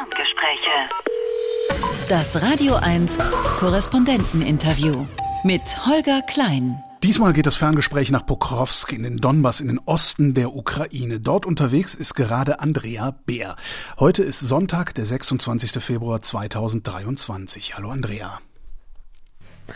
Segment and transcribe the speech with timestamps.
[0.00, 0.70] Ferngespräche.
[2.08, 3.18] Das Radio 1
[3.58, 5.06] Korrespondenteninterview
[5.44, 6.82] mit Holger Klein.
[7.02, 11.20] Diesmal geht das Ferngespräch nach Pokrovsk in den Donbass in den Osten der Ukraine.
[11.20, 13.56] Dort unterwegs ist gerade Andrea Bär.
[13.98, 15.82] Heute ist Sonntag, der 26.
[15.82, 17.76] Februar 2023.
[17.76, 18.40] Hallo Andrea.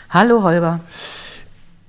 [0.08, 0.80] Hallo Holger.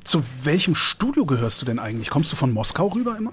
[0.04, 2.09] Zu welchem Studio gehörst du denn eigentlich?
[2.09, 3.31] Kommst du von Moskau rüber immer?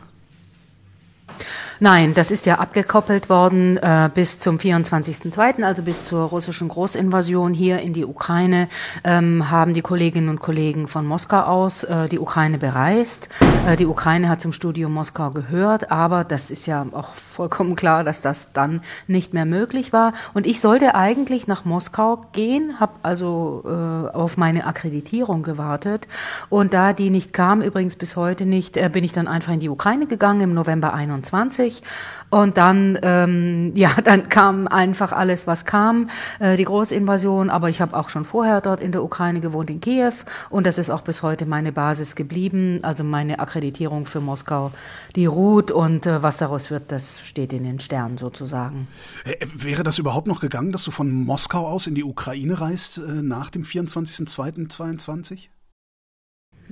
[1.81, 7.55] Nein, das ist ja abgekoppelt worden äh, bis zum 24.02., also bis zur russischen Großinvasion
[7.55, 8.69] hier in die Ukraine,
[9.05, 13.29] ähm, haben die Kolleginnen und Kollegen von Moskau aus äh, die Ukraine bereist.
[13.67, 18.05] Äh, die Ukraine hat zum Studio Moskau gehört, aber das ist ja auch vollkommen klar,
[18.05, 20.13] dass das dann nicht mehr möglich war.
[20.35, 26.07] Und ich sollte eigentlich nach Moskau gehen, habe also äh, auf meine Akkreditierung gewartet.
[26.49, 29.61] Und da die nicht kam, übrigens bis heute nicht, äh, bin ich dann einfach in
[29.61, 31.83] die Ukraine gegangen im November 21 durch.
[32.31, 36.09] Und dann, ähm, ja, dann kam einfach alles, was kam,
[36.39, 37.51] äh, die Großinvasion.
[37.51, 40.13] Aber ich habe auch schon vorher dort in der Ukraine gewohnt, in Kiew.
[40.49, 42.81] Und das ist auch bis heute meine Basis geblieben.
[42.83, 44.73] Also meine Akkreditierung für Moskau,
[45.15, 45.71] die ruht.
[45.71, 48.89] Und äh, was daraus wird, das steht in den Sternen sozusagen.
[49.25, 52.99] Äh, wäre das überhaupt noch gegangen, dass du von Moskau aus in die Ukraine reist
[52.99, 55.49] äh, nach dem 24.02.22?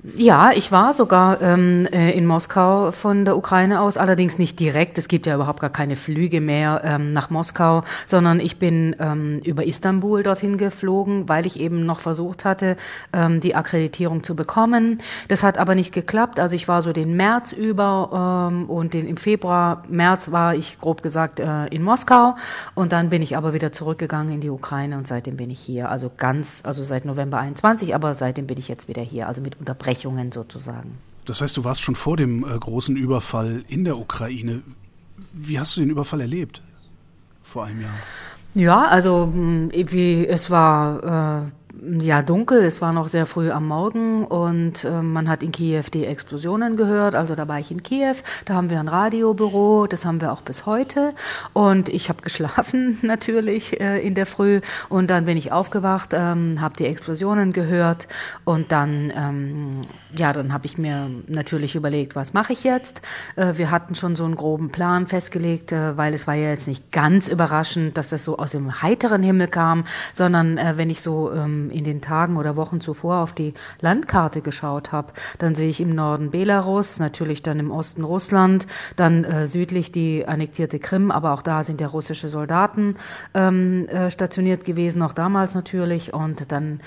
[0.03, 4.97] Ja, ich war sogar ähm, äh, in Moskau von der Ukraine aus, allerdings nicht direkt.
[4.97, 9.41] Es gibt ja überhaupt gar keine Flüge mehr ähm, nach Moskau, sondern ich bin ähm,
[9.45, 12.79] über Istanbul dorthin geflogen, weil ich eben noch versucht hatte,
[13.13, 15.03] ähm, die Akkreditierung zu bekommen.
[15.29, 16.41] Das hat aber nicht geklappt.
[16.41, 20.81] Also ich war so den März über ähm, und den, im Februar, März war ich
[20.81, 22.37] grob gesagt äh, in Moskau
[22.75, 25.91] und dann bin ich aber wieder zurückgegangen in die Ukraine und seitdem bin ich hier.
[25.91, 29.59] Also ganz, also seit November 21, aber seitdem bin ich jetzt wieder hier, also mit
[29.59, 29.90] Unterbrechung.
[29.91, 30.99] Unterbrechungen sozusagen.
[31.25, 34.63] Das heißt, du warst schon vor dem äh, großen Überfall in der Ukraine.
[35.33, 36.63] Wie hast du den Überfall erlebt
[37.43, 37.91] vor einem Jahr?
[38.55, 41.51] Ja, also wie, es war äh,
[42.01, 45.85] ja dunkel, es war noch sehr früh am Morgen und äh, man hat in Kiew
[45.93, 47.15] die Explosionen gehört.
[47.15, 50.43] Also da war ich in Kiew, da haben wir ein Radiobüro, das haben wir auch
[50.43, 51.15] bis heute.
[51.53, 56.61] Und ich habe geschlafen natürlich äh, in der Früh und dann bin ich aufgewacht, ähm,
[56.61, 58.09] habe die Explosionen gehört
[58.45, 59.83] und dann ähm,
[60.17, 63.01] ja, dann habe ich mir natürlich überlegt, was mache ich jetzt.
[63.37, 66.69] Äh, wir hatten schon so einen groben Plan festgelegt, äh, weil es war ja jetzt
[66.69, 71.01] nicht ganz überraschend, dass das so aus dem heiteren Himmel kam, sondern äh, wenn ich
[71.01, 75.69] so ähm, in den Tagen oder Wochen zuvor auf die Landkarte geschaut habe, dann sehe
[75.69, 78.67] ich im Norden Belarus, natürlich dann im Osten Russland,
[78.97, 82.97] dann äh, südlich die annektierte Krim, aber auch da sind ja russische Soldaten
[83.35, 86.13] ähm, äh, stationiert gewesen, auch damals natürlich.
[86.13, 86.81] Und dann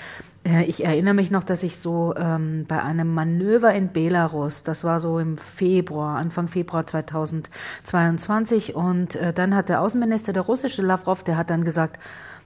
[0.44, 4.84] äh, ich erinnere mich noch, dass ich so ähm, bei einem Manöver in Belarus, das
[4.84, 10.82] war so im Februar, Anfang Februar 2022, und äh, dann hat der Außenminister, der russische
[10.82, 11.98] Lavrov, der hat dann gesagt,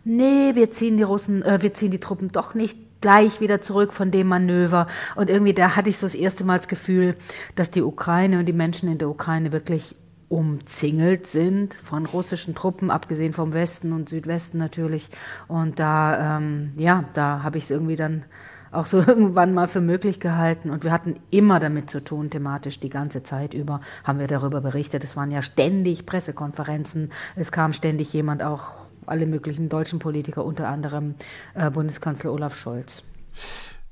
[0.09, 3.93] nee, wir ziehen die Russen, äh, wir ziehen die Truppen doch nicht gleich wieder zurück
[3.93, 4.89] von dem Manöver.
[5.15, 7.15] Und irgendwie da hatte ich so das erste Mal das Gefühl,
[7.55, 9.95] dass die Ukraine und die Menschen in der Ukraine wirklich
[10.29, 15.09] umzingelt sind von russischen Truppen, abgesehen vom Westen und Südwesten natürlich.
[15.47, 18.25] Und da, ähm, ja, da habe ich es irgendwie dann
[18.71, 20.71] auch so irgendwann mal für möglich gehalten.
[20.71, 24.61] Und wir hatten immer damit zu tun, thematisch die ganze Zeit über, haben wir darüber
[24.61, 25.05] berichtet.
[25.05, 27.11] Es waren ja ständig Pressekonferenzen.
[27.37, 31.15] Es kam ständig jemand auch alle möglichen deutschen Politiker, unter anderem
[31.55, 33.03] äh, Bundeskanzler Olaf Scholz.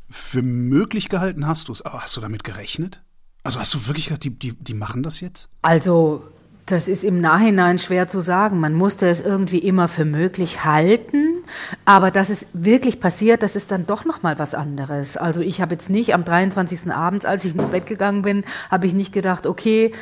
[0.09, 3.03] Für möglich gehalten hast du es, aber hast du damit gerechnet?
[3.43, 5.49] Also hast du wirklich gedacht, die, die, die machen das jetzt?
[5.63, 6.23] Also
[6.67, 8.59] das ist im Nachhinein schwer zu sagen.
[8.59, 11.45] Man musste es irgendwie immer für möglich halten,
[11.85, 15.17] aber dass es wirklich passiert, das ist dann doch noch mal was anderes.
[15.17, 16.93] Also ich habe jetzt nicht am 23.
[16.93, 19.93] abends, als ich ins Bett gegangen bin, habe ich nicht gedacht, okay,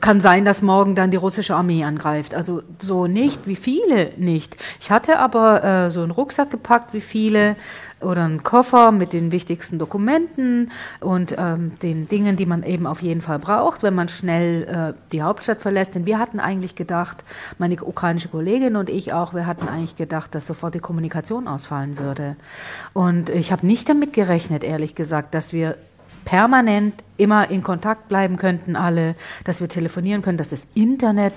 [0.00, 2.34] kann sein, dass morgen dann die russische Armee angreift.
[2.34, 4.56] Also so nicht, wie viele nicht.
[4.80, 7.56] Ich hatte aber äh, so einen Rucksack gepackt, wie viele,
[8.00, 10.70] oder einen Koffer mit den wichtigsten Dokumenten
[11.00, 15.00] und ähm, den Dingen, die man eben auf jeden Fall braucht, wenn man schnell äh,
[15.12, 15.94] die Hauptstadt verlässt.
[15.94, 17.24] Denn wir hatten eigentlich gedacht,
[17.58, 21.98] meine ukrainische Kollegin und ich auch, wir hatten eigentlich gedacht, dass sofort die Kommunikation ausfallen
[21.98, 22.36] würde.
[22.92, 25.76] Und ich habe nicht damit gerechnet, ehrlich gesagt, dass wir
[26.26, 29.14] permanent immer in Kontakt bleiben könnten alle,
[29.44, 31.32] dass wir telefonieren können, dass das Internet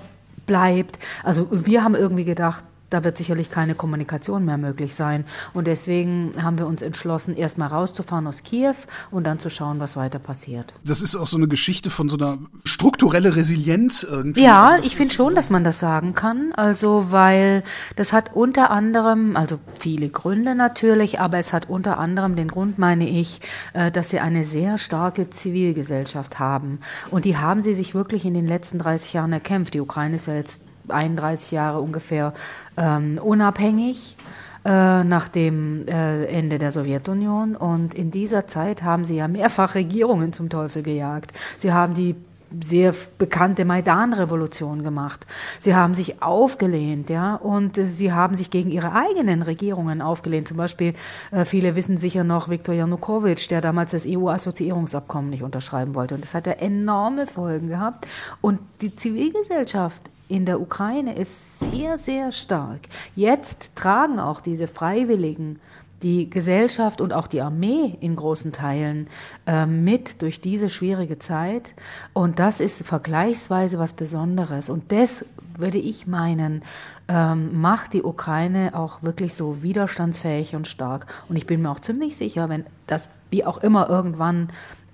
[0.46, 1.00] bleibt.
[1.24, 5.26] Also wir haben irgendwie gedacht, da wird sicherlich keine Kommunikation mehr möglich sein.
[5.54, 8.76] Und deswegen haben wir uns entschlossen, erstmal rauszufahren aus Kiew
[9.12, 10.74] und dann zu schauen, was weiter passiert.
[10.84, 14.44] Das ist auch so eine Geschichte von so einer strukturelle Resilienz irgendwie.
[14.44, 16.52] Ja, also ich finde schon, dass man das sagen kann.
[16.54, 17.64] Also, weil
[17.96, 22.80] das hat unter anderem, also viele Gründe natürlich, aber es hat unter anderem den Grund,
[22.80, 23.42] meine ich,
[23.74, 26.80] äh, dass sie eine sehr starke Zivilgesellschaft haben.
[27.12, 29.74] Und die haben sie sich wirklich in den letzten 30 Jahren erkämpft.
[29.74, 32.34] Die Ukraine ist ja jetzt 31 Jahre ungefähr
[32.78, 34.18] ähm, unabhängig
[34.66, 37.56] äh, nach dem äh, Ende der Sowjetunion.
[37.56, 41.32] Und in dieser Zeit haben sie ja mehrfach Regierungen zum Teufel gejagt.
[41.58, 42.16] Sie haben die
[42.62, 45.26] sehr bekannte Maidan-Revolution gemacht.
[45.60, 50.48] Sie haben sich aufgelehnt, ja, und sie haben sich gegen ihre eigenen Regierungen aufgelehnt.
[50.48, 50.94] Zum Beispiel,
[51.32, 56.16] äh, viele wissen sicher noch Viktor Janukowitsch, der damals das EU-Assoziierungsabkommen nicht unterschreiben wollte.
[56.16, 58.08] Und das hat ja enorme Folgen gehabt.
[58.42, 62.82] Und die Zivilgesellschaft in der Ukraine ist sehr, sehr stark.
[63.16, 65.60] Jetzt tragen auch diese Freiwilligen
[66.04, 69.08] die Gesellschaft und auch die Armee in großen Teilen
[69.46, 71.74] äh, mit durch diese schwierige Zeit.
[72.14, 74.70] Und das ist vergleichsweise was Besonderes.
[74.70, 75.26] Und das
[75.58, 76.62] würde ich meinen,
[77.10, 81.06] ähm, macht die Ukraine auch wirklich so widerstandsfähig und stark.
[81.28, 84.50] Und ich bin mir auch ziemlich sicher, wenn das wie auch immer irgendwann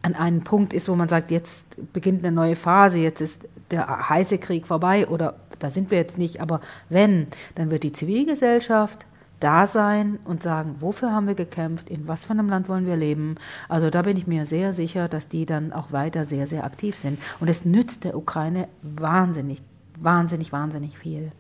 [0.06, 4.08] an einen Punkt ist, wo man sagt, jetzt beginnt eine neue Phase, jetzt ist der
[4.08, 7.26] heiße Krieg vorbei oder da sind wir jetzt nicht, aber wenn,
[7.56, 9.08] dann wird die Zivilgesellschaft
[9.40, 12.96] da sein und sagen, wofür haben wir gekämpft, in was für einem Land wollen wir
[12.96, 13.36] leben.
[13.68, 16.96] Also da bin ich mir sehr sicher, dass die dann auch weiter sehr, sehr aktiv
[16.96, 17.20] sind.
[17.40, 19.64] Und es nützt der Ukraine wahnsinnig,
[20.00, 21.32] wahnsinnig, wahnsinnig viel.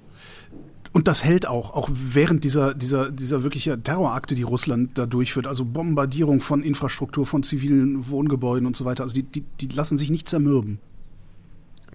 [0.96, 5.46] Und das hält auch, auch während dieser, dieser, dieser wirkliche Terrorakte, die Russland da durchführt,
[5.46, 9.98] also Bombardierung von Infrastruktur, von zivilen Wohngebäuden und so weiter, also die, die, die lassen
[9.98, 10.80] sich nicht zermürben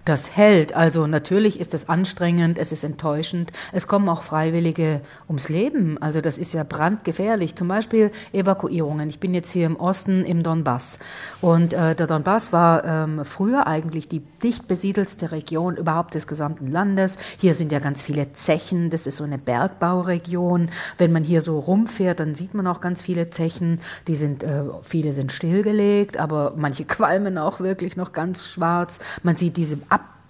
[0.05, 0.75] das hält.
[0.75, 3.51] Also natürlich ist es anstrengend, es ist enttäuschend.
[3.71, 5.97] Es kommen auch Freiwillige ums Leben.
[6.01, 7.55] Also das ist ja brandgefährlich.
[7.55, 9.09] Zum Beispiel Evakuierungen.
[9.09, 10.99] Ich bin jetzt hier im Osten im Donbass.
[11.41, 16.71] Und äh, der Donbass war ähm, früher eigentlich die dicht besiedelste Region überhaupt des gesamten
[16.71, 17.17] Landes.
[17.37, 18.89] Hier sind ja ganz viele Zechen.
[18.89, 20.69] Das ist so eine Bergbauregion.
[20.97, 23.79] Wenn man hier so rumfährt, dann sieht man auch ganz viele Zechen.
[24.07, 28.99] Die sind, äh, viele sind stillgelegt, aber manche qualmen auch wirklich noch ganz schwarz.
[29.23, 29.77] Man sieht diese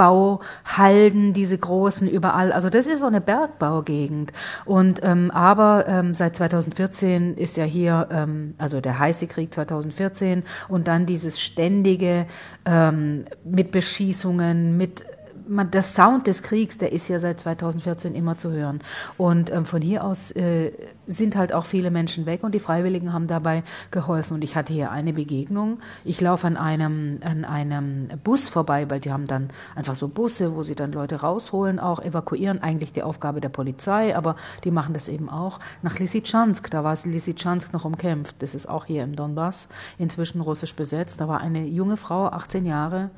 [0.02, 2.52] Abbauhalden, diese großen überall.
[2.52, 4.34] Also das ist so eine Bergbaugegend.
[4.66, 10.44] Und ähm, aber ähm, seit 2014 ist ja hier, ähm, also der heiße Krieg 2014
[10.70, 12.26] und dann dieses ständige
[12.66, 15.06] ähm, mit Beschießungen, mit
[15.52, 18.80] man, der Sound des Kriegs, der ist ja seit 2014 immer zu hören.
[19.18, 20.72] Und ähm, von hier aus äh,
[21.08, 24.36] sind halt auch viele Menschen weg und die Freiwilligen haben dabei geholfen.
[24.36, 25.80] Und ich hatte hier eine Begegnung.
[26.06, 30.56] Ich laufe an einem, an einem Bus vorbei, weil die haben dann einfach so Busse,
[30.56, 32.64] wo sie dann Leute rausholen, auch evakuieren.
[32.64, 35.60] Eigentlich die Aufgabe der Polizei, aber die machen das eben auch.
[35.82, 38.36] Nach Lysychansk, da war Lysychansk noch umkämpft.
[38.40, 39.68] Das ist auch hier im Donbass,
[39.98, 41.20] inzwischen russisch besetzt.
[41.20, 43.10] Da war eine junge Frau, 18 Jahre,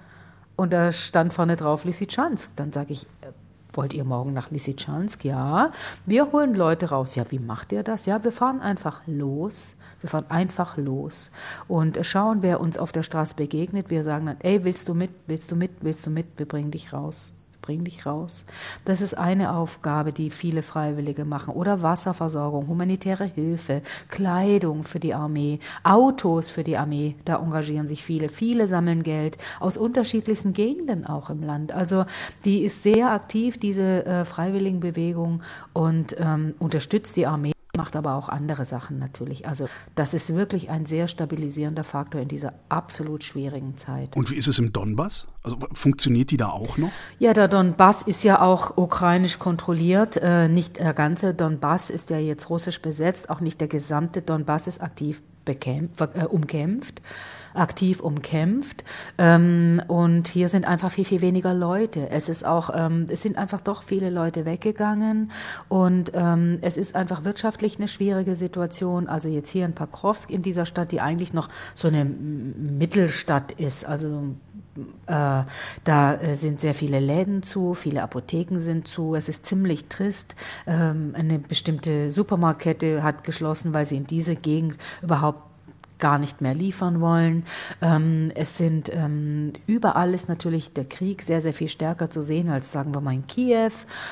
[0.55, 2.55] und da stand vorne drauf Lysychansk.
[2.55, 3.31] Dann sage ich, äh,
[3.73, 5.25] wollt ihr morgen nach Lysychansk?
[5.25, 5.71] Ja.
[6.05, 7.15] Wir holen Leute raus.
[7.15, 8.05] Ja, wie macht ihr das?
[8.05, 9.77] Ja, wir fahren einfach los.
[10.01, 11.31] Wir fahren einfach los
[11.67, 13.89] und schauen, wer uns auf der Straße begegnet.
[13.89, 15.11] Wir sagen dann, ey, willst du mit?
[15.27, 15.71] Willst du mit?
[15.81, 16.27] Willst du mit?
[16.37, 18.45] Wir bringen dich raus bring dich raus.
[18.85, 21.55] Das ist eine Aufgabe, die viele Freiwillige machen.
[21.55, 27.15] Oder Wasserversorgung, humanitäre Hilfe, Kleidung für die Armee, Autos für die Armee.
[27.25, 28.29] Da engagieren sich viele.
[28.29, 31.71] Viele sammeln Geld aus unterschiedlichsten Gegenden auch im Land.
[31.71, 32.05] Also
[32.45, 38.29] die ist sehr aktiv, diese äh, Freiwilligenbewegung und ähm, unterstützt die Armee macht aber auch
[38.29, 39.47] andere Sachen natürlich.
[39.47, 44.15] Also das ist wirklich ein sehr stabilisierender Faktor in dieser absolut schwierigen Zeit.
[44.15, 45.25] Und wie ist es im Donbass?
[45.41, 46.91] Also funktioniert die da auch noch?
[47.17, 50.17] Ja, der Donbass ist ja auch ukrainisch kontrolliert.
[50.17, 53.31] Äh, nicht der ganze Donbass ist ja jetzt russisch besetzt.
[53.31, 57.01] Auch nicht der gesamte Donbass ist aktiv bekämpft, äh, umkämpft
[57.53, 58.83] aktiv umkämpft.
[59.17, 62.09] Ähm, und hier sind einfach viel, viel weniger Leute.
[62.09, 65.31] Es ist auch, ähm, es sind einfach doch viele Leute weggegangen
[65.69, 69.07] und ähm, es ist einfach wirtschaftlich eine schwierige Situation.
[69.07, 73.85] Also jetzt hier in Pakrovsk in dieser Stadt, die eigentlich noch so eine Mittelstadt ist,
[73.85, 74.23] also
[75.05, 75.43] äh,
[75.83, 79.15] da äh, sind sehr viele Läden zu, viele Apotheken sind zu.
[79.15, 80.35] Es ist ziemlich trist.
[80.65, 85.52] Ähm, eine bestimmte Supermarktkette hat geschlossen, weil sie in diese Gegend überhaupt
[86.03, 87.45] gar nicht mehr liefern wollen.
[87.81, 92.49] Ähm, es sind ähm, überall ist natürlich der Krieg sehr, sehr viel stärker zu sehen
[92.49, 93.71] als sagen wir mal in Kiew,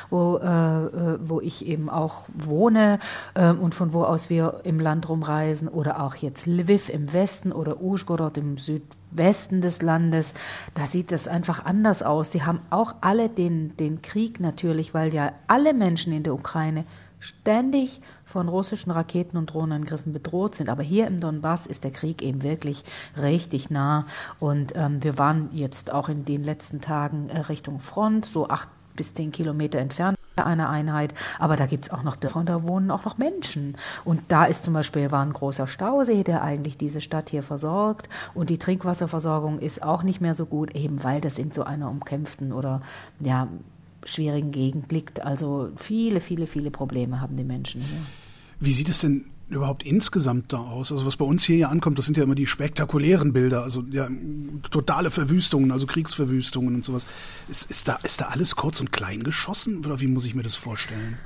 [0.10, 3.00] wo, äh, äh wo ich eben auch wohne
[3.34, 7.52] äh, und von wo aus wir im Land rumreisen oder auch jetzt Lviv im Westen
[7.52, 10.34] oder Uschgorod im Südwesten des Landes,
[10.76, 12.30] da sieht es einfach anders aus.
[12.30, 16.86] Die haben auch alle den, den Krieg natürlich, weil ja alle Menschen in der Ukraine
[17.20, 20.70] ständig von russischen Raketen und Drohnenangriffen bedroht sind.
[20.70, 22.84] Aber hier im Donbass ist der Krieg eben wirklich
[23.22, 24.06] richtig nah.
[24.40, 28.70] Und ähm, wir waren jetzt auch in den letzten Tagen äh, Richtung Front, so acht
[28.96, 32.92] bis zehn Kilometer entfernt einer Einheit, aber da gibt es auch noch, und da wohnen
[32.92, 33.76] auch noch Menschen.
[34.06, 38.10] Und da ist zum Beispiel, war ein großer Stausee, der eigentlich diese Stadt hier versorgt
[38.34, 41.90] und die Trinkwasserversorgung ist auch nicht mehr so gut, eben weil das in so einer
[41.90, 42.82] umkämpften oder
[43.20, 43.48] ja,
[44.06, 45.22] schwierigen Gegend liegt.
[45.22, 48.02] Also viele, viele, viele Probleme haben die Menschen hier.
[48.60, 50.92] Wie sieht es denn überhaupt insgesamt da aus?
[50.92, 53.84] Also was bei uns hier ja ankommt, das sind ja immer die spektakulären Bilder, also
[53.92, 54.08] ja,
[54.70, 57.08] totale Verwüstungen, also Kriegsverwüstungen und sowas.
[57.50, 60.44] Ist, ist, da, ist da alles kurz und klein geschossen oder wie muss ich mir
[60.44, 61.18] das vorstellen?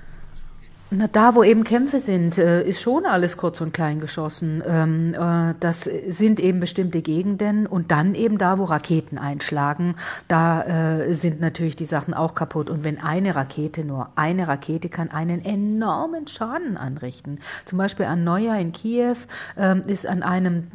[0.91, 4.61] Na, da, wo eben Kämpfe sind, äh, ist schon alles kurz und klein geschossen.
[4.67, 9.95] Ähm, äh, das sind eben bestimmte Gegenden und dann eben da, wo Raketen einschlagen,
[10.27, 12.69] da äh, sind natürlich die Sachen auch kaputt.
[12.69, 17.39] Und wenn eine Rakete, nur eine Rakete kann einen enormen Schaden anrichten.
[17.65, 19.17] Zum Beispiel an Neujahr in Kiew
[19.57, 20.67] ähm, ist an einem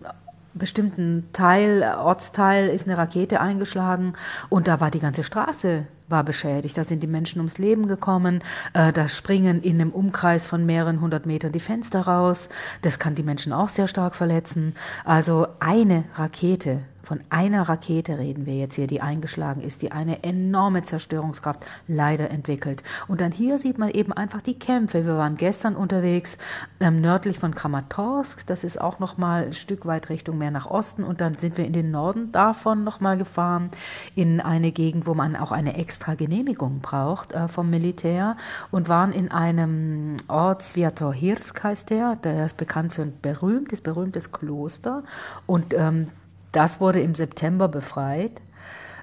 [0.55, 4.15] bestimmten Teil, Ortsteil, ist eine Rakete eingeschlagen
[4.49, 6.77] und da war die ganze Straße war beschädigt.
[6.77, 8.43] Da sind die Menschen ums Leben gekommen.
[8.75, 12.49] Äh, da springen in einem Umkreis von mehreren hundert Metern die Fenster raus.
[12.83, 14.75] Das kann die Menschen auch sehr stark verletzen.
[15.05, 20.23] Also eine Rakete von einer Rakete reden wir jetzt hier, die eingeschlagen ist, die eine
[20.23, 22.83] enorme Zerstörungskraft leider entwickelt.
[23.09, 25.07] Und dann hier sieht man eben einfach die Kämpfe.
[25.07, 26.39] Wir waren gestern unterwegs
[26.79, 30.67] ähm, nördlich von Kramatorsk, das ist auch noch mal ein Stück weit Richtung mehr nach
[30.67, 33.71] Osten und dann sind wir in den Norden davon noch mal gefahren
[34.15, 38.37] in eine Gegend, wo man auch eine extra Genehmigung braucht äh, vom Militär
[38.71, 44.33] und waren in einem Ort Sviatohirsk heißt der, der ist bekannt für ein berühmtes berühmtes
[44.33, 45.05] Kloster
[45.47, 46.09] und ähm,
[46.53, 48.41] das wurde im September befreit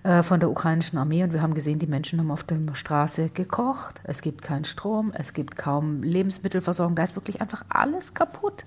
[0.04, 3.30] äh, von der ukrainischen Armee und wir haben gesehen, die Menschen haben auf der Straße
[3.30, 4.02] gekocht.
[4.04, 8.66] Es gibt keinen Strom, es gibt kaum Lebensmittelversorgung, da ist wirklich einfach alles kaputt.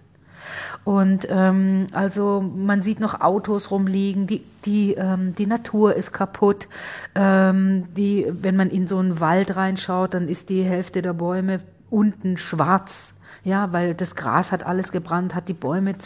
[0.85, 6.69] Und ähm, also man sieht noch Autos rumliegen, die, die, ähm, die Natur ist kaputt.
[7.15, 11.61] Ähm, die, wenn man in so einen Wald reinschaut, dann ist die Hälfte der Bäume
[11.91, 13.17] unten schwarz.
[13.43, 15.97] Ja, weil das Gras hat alles gebrannt, hat die Bäume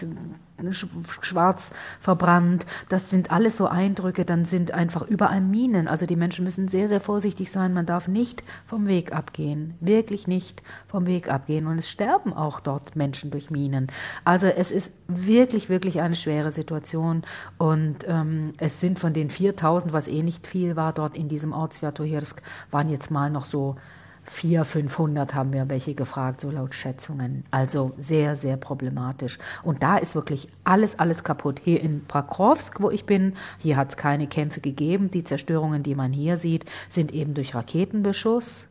[1.20, 1.70] schwarz
[2.00, 2.66] verbrannt.
[2.88, 4.24] Das sind alles so Eindrücke.
[4.24, 5.88] Dann sind einfach überall Minen.
[5.88, 7.74] Also die Menschen müssen sehr, sehr vorsichtig sein.
[7.74, 9.74] Man darf nicht vom Weg abgehen.
[9.80, 11.66] Wirklich nicht vom Weg abgehen.
[11.66, 13.88] Und es sterben auch dort Menschen durch Minen.
[14.24, 17.22] Also es ist wirklich, wirklich eine schwere Situation.
[17.58, 21.52] Und ähm, es sind von den 4000, was eh nicht viel war, dort in diesem
[21.52, 23.76] Ort Sviatohirsk, waren jetzt mal noch so
[24.24, 27.44] 400, 500 haben wir welche gefragt, so laut Schätzungen.
[27.50, 29.38] Also sehr, sehr problematisch.
[29.62, 31.60] Und da ist wirklich alles, alles kaputt.
[31.62, 35.10] Hier in Prakowsk, wo ich bin, hier hat es keine Kämpfe gegeben.
[35.10, 38.68] Die Zerstörungen, die man hier sieht, sind eben durch Raketenbeschuss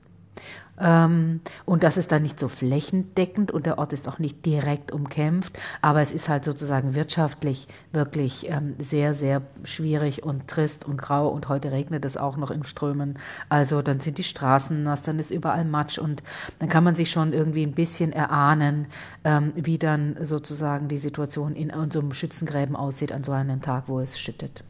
[0.75, 5.57] und das ist dann nicht so flächendeckend und der Ort ist auch nicht direkt umkämpft,
[5.83, 11.27] aber es ist halt sozusagen wirtschaftlich wirklich ähm, sehr, sehr schwierig und trist und grau
[11.27, 13.19] und heute regnet es auch noch in Strömen.
[13.49, 16.23] Also dann sind die Straßen nass, dann ist überall Matsch und
[16.57, 18.87] dann kann man sich schon irgendwie ein bisschen erahnen,
[19.23, 23.99] ähm, wie dann sozusagen die Situation in unserem Schützengräben aussieht an so einem Tag, wo
[23.99, 24.63] es schüttet.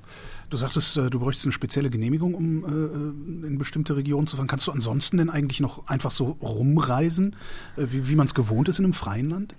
[0.53, 4.45] Du sagtest, äh, du bräuchtest eine spezielle Genehmigung, um äh, in bestimmte Regionen zu fahren.
[4.45, 7.35] Kannst du ansonsten denn eigentlich noch einfach so rumreisen,
[7.75, 9.55] äh, wie, wie man es gewohnt ist in einem freien Land?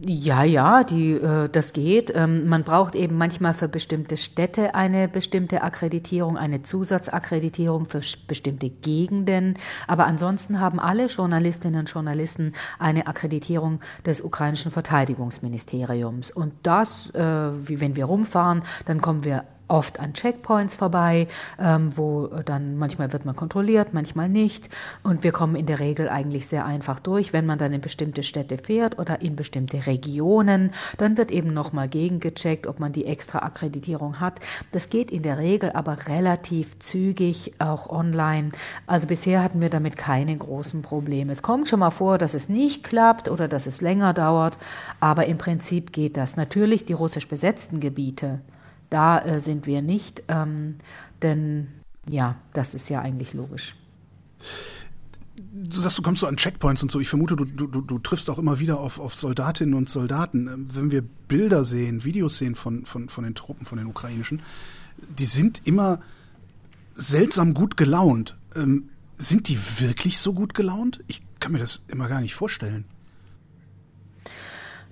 [0.00, 2.10] Ja, ja, die, äh, das geht.
[2.14, 8.70] Ähm, man braucht eben manchmal für bestimmte Städte eine bestimmte Akkreditierung, eine Zusatzakkreditierung für bestimmte
[8.70, 9.58] Gegenden.
[9.86, 16.30] Aber ansonsten haben alle Journalistinnen und Journalisten eine Akkreditierung des ukrainischen Verteidigungsministeriums.
[16.30, 21.26] Und das, äh, wie wenn wir rumfahren, dann kommen wir oft an Checkpoints vorbei,
[21.58, 24.68] ähm, wo dann manchmal wird man kontrolliert, manchmal nicht.
[25.02, 27.32] Und wir kommen in der Regel eigentlich sehr einfach durch.
[27.32, 31.88] Wenn man dann in bestimmte Städte fährt oder in bestimmte Regionen, dann wird eben nochmal
[31.88, 34.40] gegengecheckt, ob man die extra Akkreditierung hat.
[34.72, 38.52] Das geht in der Regel aber relativ zügig, auch online.
[38.86, 41.32] Also bisher hatten wir damit keine großen Probleme.
[41.32, 44.58] Es kommt schon mal vor, dass es nicht klappt oder dass es länger dauert,
[45.00, 46.36] aber im Prinzip geht das.
[46.36, 48.40] Natürlich die russisch besetzten Gebiete
[48.90, 50.76] da äh, sind wir nicht, ähm,
[51.22, 51.68] denn
[52.08, 53.74] ja, das ist ja eigentlich logisch.
[55.36, 57.00] Du sagst, du kommst so an Checkpoints und so.
[57.00, 60.48] Ich vermute, du, du, du triffst auch immer wieder auf, auf Soldatinnen und Soldaten.
[60.48, 64.40] Ähm, wenn wir Bilder sehen, Videos sehen von, von, von den Truppen, von den ukrainischen,
[65.18, 66.00] die sind immer
[66.94, 68.36] seltsam gut gelaunt.
[68.54, 71.02] Ähm, sind die wirklich so gut gelaunt?
[71.06, 72.84] Ich kann mir das immer gar nicht vorstellen.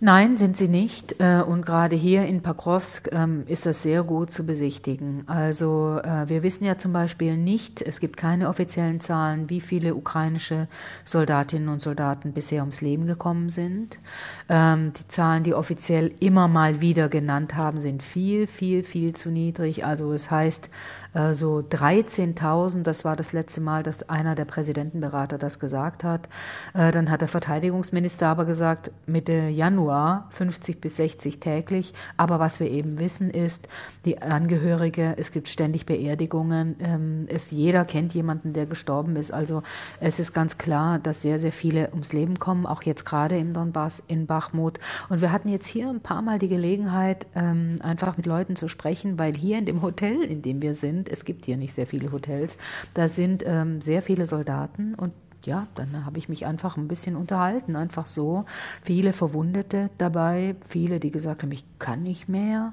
[0.05, 1.19] Nein, sind sie nicht.
[1.19, 5.23] Äh, und gerade hier in Pakrovsk ähm, ist das sehr gut zu besichtigen.
[5.27, 9.95] Also äh, wir wissen ja zum Beispiel nicht, es gibt keine offiziellen Zahlen, wie viele
[9.95, 10.69] ukrainische
[11.07, 13.99] Soldatinnen und Soldaten bisher ums Leben gekommen sind.
[14.51, 19.31] Ähm, die Zahlen, die offiziell immer mal wieder genannt haben, sind viel, viel, viel zu
[19.31, 19.87] niedrig.
[19.87, 20.69] Also es heißt,
[21.33, 22.83] so 13.000.
[22.83, 26.29] Das war das letzte Mal, dass einer der Präsidentenberater das gesagt hat.
[26.75, 31.95] Äh, dann hat der Verteidigungsminister aber gesagt, Mitte Januar 50 bis 60 täglich.
[32.17, 33.69] Aber was wir eben wissen ist,
[34.05, 36.77] die Angehörige, es gibt ständig Beerdigungen.
[36.81, 39.33] Ähm, es, jeder kennt jemanden, der gestorben ist.
[39.33, 39.63] Also
[40.01, 43.53] es ist ganz klar, dass sehr, sehr viele ums Leben kommen, auch jetzt gerade im
[43.53, 44.81] Donbass, in Bachmut.
[45.09, 48.69] Und wir hatten jetzt hier ein paar Mal die Gelegenheit, ähm, einfach mit Leuten zu
[48.69, 51.87] sprechen, weil hier in dem Hotel, in dem wir sind, es gibt hier nicht sehr
[51.87, 52.57] viele Hotels,
[52.95, 55.13] da sind ähm, sehr viele Soldaten und
[55.47, 58.45] ja, dann habe ich mich einfach ein bisschen unterhalten, einfach so.
[58.83, 62.73] Viele Verwundete dabei, viele, die gesagt haben, ich kann nicht mehr.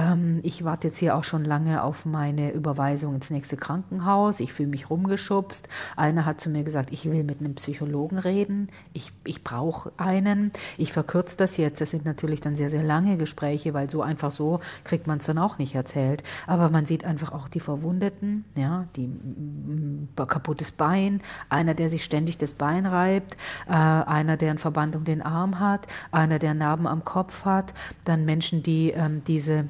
[0.00, 4.40] Ähm, ich warte jetzt hier auch schon lange auf meine Überweisung ins nächste Krankenhaus.
[4.40, 5.68] Ich fühle mich rumgeschubst.
[5.96, 8.68] Einer hat zu mir gesagt, ich will mit einem Psychologen reden.
[8.92, 10.52] Ich, ich brauche einen.
[10.78, 11.80] Ich verkürze das jetzt.
[11.80, 15.26] Das sind natürlich dann sehr, sehr lange Gespräche, weil so einfach so kriegt man es
[15.26, 16.22] dann auch nicht erzählt.
[16.46, 22.04] Aber man sieht einfach auch die Verwundeten, ja, die mm, kaputtes Bein, einer, der sich
[22.04, 23.36] ständig das Bein reibt,
[23.68, 27.74] äh, einer, der einen Verband um den Arm hat, einer, der Narben am Kopf hat,
[28.04, 29.66] dann Menschen, die ähm, diese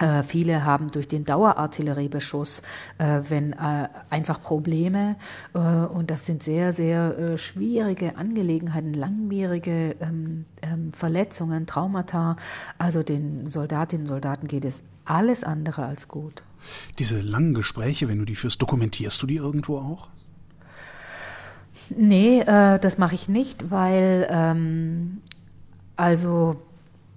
[0.00, 2.62] äh, viele haben durch den Dauerartilleriebeschuss,
[2.98, 5.16] äh, wenn äh, einfach Probleme
[5.54, 12.36] äh, und das sind sehr, sehr äh, schwierige Angelegenheiten, langwierige ähm, ähm, Verletzungen, Traumata.
[12.78, 16.42] Also den Soldatinnen und Soldaten geht es alles andere als gut.
[16.98, 20.08] Diese langen Gespräche, wenn du die führst, dokumentierst du die irgendwo auch?
[21.96, 25.18] Nee, äh, das mache ich nicht, weil ähm,
[25.96, 26.60] also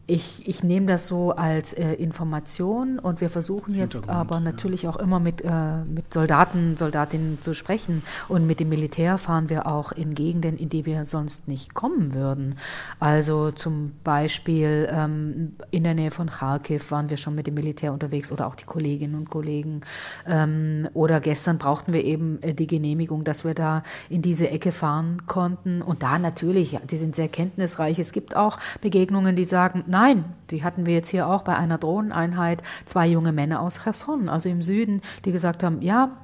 [0.05, 4.89] ich, ich nehme das so als äh, Information und wir versuchen jetzt aber natürlich ja.
[4.89, 8.03] auch immer mit, äh, mit Soldaten, Soldatinnen zu sprechen.
[8.27, 12.13] Und mit dem Militär fahren wir auch in Gegenden, in die wir sonst nicht kommen
[12.13, 12.55] würden.
[12.99, 17.93] Also zum Beispiel ähm, in der Nähe von Kharkiv waren wir schon mit dem Militär
[17.93, 19.81] unterwegs oder auch die Kolleginnen und Kollegen.
[20.27, 24.73] Ähm, oder gestern brauchten wir eben äh, die Genehmigung, dass wir da in diese Ecke
[24.73, 25.81] fahren konnten.
[25.81, 27.99] Und da natürlich, die sind sehr kenntnisreich.
[27.99, 31.77] Es gibt auch Begegnungen, die sagen, Nein, die hatten wir jetzt hier auch bei einer
[31.77, 36.17] Drohneneinheit, zwei junge Männer aus Cherson, also im Süden, die gesagt haben, ja,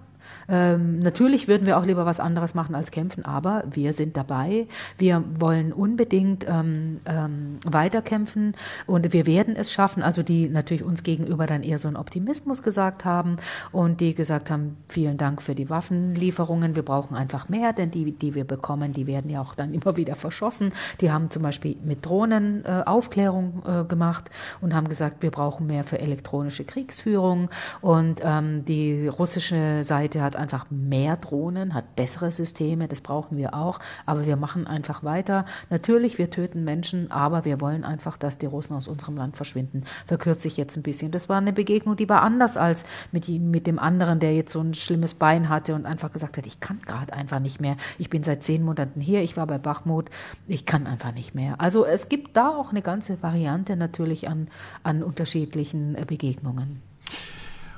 [0.48, 4.68] ähm, natürlich würden wir auch lieber was anderes machen als kämpfen, aber wir sind dabei.
[4.98, 8.56] Wir wollen unbedingt ähm, ähm, weiterkämpfen
[8.88, 10.04] und wir werden es schaffen.
[10.04, 13.38] Also die natürlich uns gegenüber dann eher so einen Optimismus gesagt haben
[13.72, 16.76] und die gesagt haben, vielen Dank für die Waffenlieferungen.
[16.76, 19.98] Wir brauchen einfach mehr, denn die, die wir bekommen, die werden ja auch dann immer
[19.98, 20.74] wieder verschossen.
[21.02, 24.30] Die haben zum Beispiel mit Drohnen äh, Aufklärung äh, gemacht
[24.62, 27.50] und haben gesagt, wir brauchen mehr für elektronische Kriegsführung.
[27.82, 33.54] Und ähm, die russische Seite hat einfach mehr Drohnen, hat bessere Systeme, das brauchen wir
[33.54, 35.46] auch, aber wir machen einfach weiter.
[35.70, 39.84] Natürlich, wir töten Menschen, aber wir wollen einfach, dass die Russen aus unserem Land verschwinden.
[40.06, 41.12] Verkürze ich jetzt ein bisschen.
[41.12, 44.62] Das war eine Begegnung, die war anders als mit, mit dem anderen, der jetzt so
[44.62, 47.78] ein schlimmes Bein hatte und einfach gesagt hat, ich kann gerade einfach nicht mehr.
[47.98, 50.10] Ich bin seit zehn Monaten hier, ich war bei Bachmut,
[50.48, 51.56] ich kann einfach nicht mehr.
[51.60, 54.48] Also es gibt da auch eine ganze Variante natürlich an,
[54.84, 56.82] an unterschiedlichen äh, Begegnungen.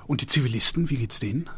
[0.07, 1.49] Und die Zivilisten, wie geht's denen?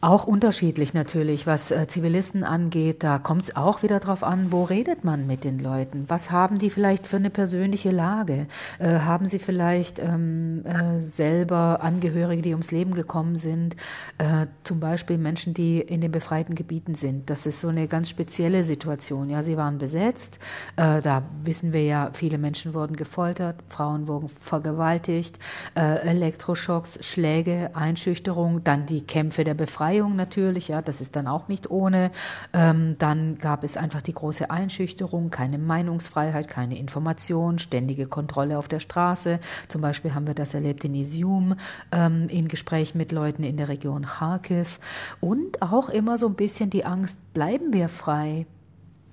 [0.00, 3.02] Auch unterschiedlich natürlich, was äh, Zivilisten angeht.
[3.02, 6.04] Da kommt es auch wieder darauf an, wo redet man mit den Leuten?
[6.08, 8.46] Was haben die vielleicht für eine persönliche Lage?
[8.78, 13.74] Äh, haben sie vielleicht ähm, äh, selber Angehörige, die ums Leben gekommen sind?
[14.18, 17.30] Äh, zum Beispiel Menschen, die in den befreiten Gebieten sind.
[17.30, 19.30] Das ist so eine ganz spezielle Situation.
[19.30, 20.38] Ja, sie waren besetzt.
[20.76, 25.38] Äh, da wissen wir ja, viele Menschen wurden gefoltert, Frauen wurden vergewaltigt,
[25.74, 31.46] Elektroschocks, Schläge, Einschüchterung, dann die Kämpfe der Befreiung Befreiung natürlich, ja, das ist dann auch
[31.46, 32.10] nicht ohne.
[32.52, 38.66] Ähm, dann gab es einfach die große Einschüchterung, keine Meinungsfreiheit, keine Information, ständige Kontrolle auf
[38.66, 39.38] der Straße.
[39.68, 41.54] Zum Beispiel haben wir das erlebt in Isium
[41.92, 44.80] ähm, in Gesprächen mit Leuten in der Region Kharkiv
[45.20, 48.46] und auch immer so ein bisschen die Angst, bleiben wir frei?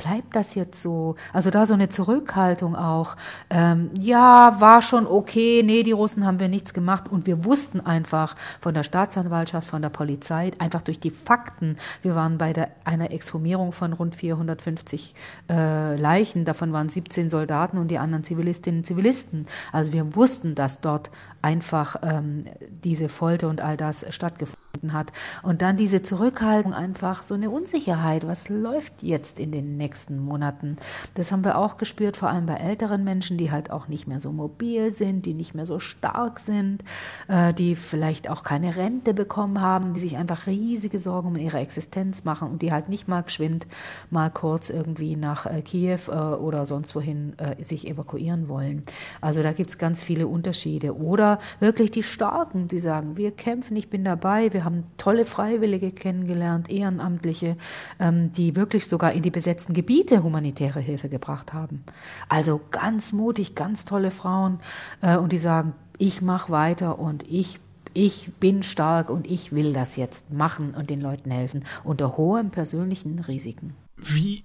[0.04, 1.16] Bleibt das jetzt so?
[1.32, 3.16] Also da so eine Zurückhaltung auch.
[3.50, 7.80] Ähm, ja, war schon okay, nee, die Russen haben wir nichts gemacht und wir wussten
[7.82, 11.78] einfach von der Staatsanwaltschaft, von der Polizei, einfach durch die Fakten.
[12.02, 15.16] Wir waren bei der, einer Exhumierung von rund 450
[15.50, 19.48] äh, Leichen, davon waren 17 Soldaten und die anderen Zivilistinnen und Zivilisten.
[19.72, 21.12] Also wir wussten, dass dort
[21.44, 22.46] einfach ähm,
[22.84, 25.12] diese Folter und all das stattgefunden hat.
[25.44, 30.78] Und dann diese Zurückhaltung einfach, so eine Unsicherheit, was läuft jetzt in den nächsten Monaten?
[31.14, 34.20] Das haben wir auch gespürt, vor allem bei älteren Menschen, die halt auch nicht mehr
[34.20, 36.84] so mobil sind, die nicht mehr so stark sind,
[37.28, 41.60] äh, die vielleicht auch keine Rente bekommen haben, die sich einfach riesige Sorgen um ihre
[41.60, 43.68] Existenz machen und die halt nicht mal geschwind
[44.10, 48.82] mal kurz irgendwie nach äh, Kiew äh, oder sonst wohin äh, sich evakuieren wollen.
[49.22, 50.96] Also da gibt es ganz viele Unterschiede.
[50.96, 55.91] Oder wirklich die Starken, die sagen, wir kämpfen, ich bin dabei, wir haben tolle Freiwillige
[55.91, 57.58] kennengelernt, Ehrenamtliche,
[58.00, 61.84] ähm, die wirklich sogar in die besetzten Gebiete humanitäre Hilfe gebracht haben.
[62.30, 64.60] Also ganz mutig, ganz tolle Frauen
[65.02, 67.60] äh, und die sagen, ich mache weiter und ich
[67.96, 72.50] ich bin stark und ich will das jetzt machen und den Leuten helfen unter hohen
[72.50, 73.76] persönlichen Risiken.
[73.98, 74.43] Wie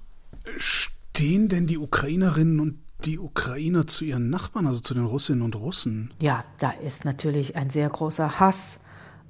[0.56, 5.56] stehen denn die Ukrainerinnen und die Ukrainer zu ihren Nachbarn, also zu den Russinnen und
[5.56, 6.10] Russen?
[6.20, 8.80] Ja, da ist natürlich ein sehr großer Hass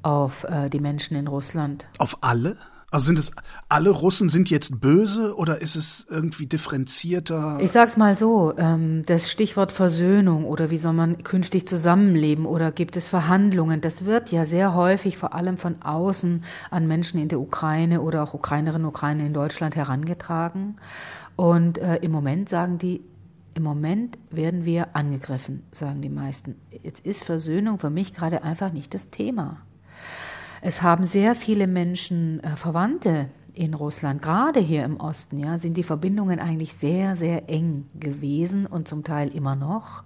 [0.03, 1.87] auf äh, die Menschen in Russland.
[1.99, 2.57] Auf alle?
[2.91, 3.33] Also sind es
[3.69, 7.59] alle Russen sind jetzt böse oder ist es irgendwie differenzierter?
[7.61, 12.73] Ich sag's mal so: ähm, Das Stichwort Versöhnung oder wie soll man künftig zusammenleben oder
[12.73, 13.83] gibt es Verhandlungen?
[13.83, 18.23] Das wird ja sehr häufig vor allem von außen an Menschen in der Ukraine oder
[18.23, 20.77] auch Ukrainerinnen und Ukrainer in Deutschland herangetragen.
[21.37, 23.03] Und äh, im Moment sagen die,
[23.59, 26.55] im Moment werden wir angegriffen, sagen die meisten.
[26.85, 29.59] Jetzt ist Versöhnung für mich gerade einfach nicht das Thema.
[30.63, 35.77] Es haben sehr viele Menschen äh, Verwandte in Russland, gerade hier im Osten, ja, sind
[35.77, 40.05] die Verbindungen eigentlich sehr, sehr eng gewesen und zum Teil immer noch.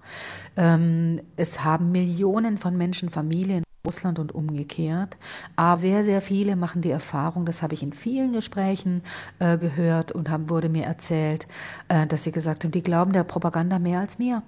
[0.56, 5.16] Ähm, es haben Millionen von Menschen Familien Russland und umgekehrt.
[5.56, 9.02] Aber sehr, sehr viele machen die Erfahrung, das habe ich in vielen Gesprächen
[9.40, 11.48] äh, gehört und haben, wurde mir erzählt,
[11.88, 14.42] äh, dass sie gesagt haben, die glauben der Propaganda mehr als mir.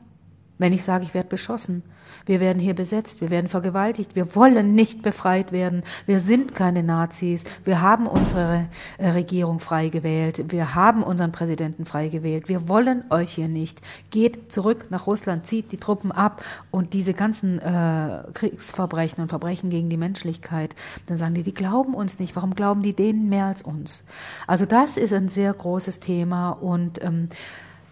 [0.58, 1.82] Wenn ich sage, ich werde beschossen,
[2.26, 6.82] wir werden hier besetzt, wir werden vergewaltigt, wir wollen nicht befreit werden, wir sind keine
[6.82, 8.66] Nazis, wir haben unsere
[8.98, 13.80] äh, Regierung frei gewählt, wir haben unseren Präsidenten frei gewählt, wir wollen euch hier nicht.
[14.10, 16.42] Geht zurück nach Russland, zieht die Truppen ab.
[16.70, 20.74] Und diese ganzen äh, Kriegsverbrechen und Verbrechen gegen die Menschlichkeit,
[21.06, 24.04] dann sagen die, die glauben uns nicht, warum glauben die denen mehr als uns?
[24.46, 26.50] Also das ist ein sehr großes Thema.
[26.50, 27.28] Und ähm,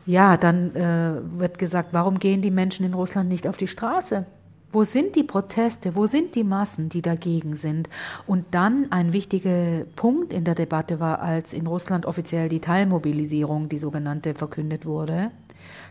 [0.06, 4.26] ja, dann äh, wird gesagt, warum gehen die Menschen in Russland nicht auf die Straße?
[4.72, 5.94] Wo sind die Proteste?
[5.94, 7.90] Wo sind die Massen, die dagegen sind?
[8.26, 13.68] Und dann ein wichtiger Punkt in der Debatte war, als in Russland offiziell die Teilmobilisierung,
[13.68, 15.30] die sogenannte, verkündet wurde.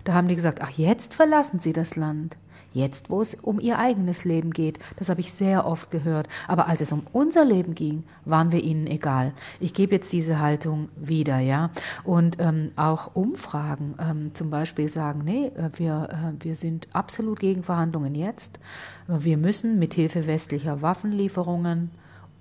[0.04, 2.38] Da haben die gesagt, ach, jetzt verlassen sie das Land.
[2.73, 6.27] Jetzt, wo es um ihr eigenes Leben geht, das habe ich sehr oft gehört.
[6.47, 9.34] Aber als es um unser Leben ging, waren wir ihnen egal.
[9.60, 11.71] Ich gebe jetzt diese Haltung wieder, ja.
[12.03, 17.39] Und ähm, auch Umfragen ähm, zum Beispiel sagen, nee, äh, wir, äh, wir sind absolut
[17.39, 18.60] gegen Verhandlungen jetzt.
[19.07, 21.91] Wir müssen mit Hilfe westlicher Waffenlieferungen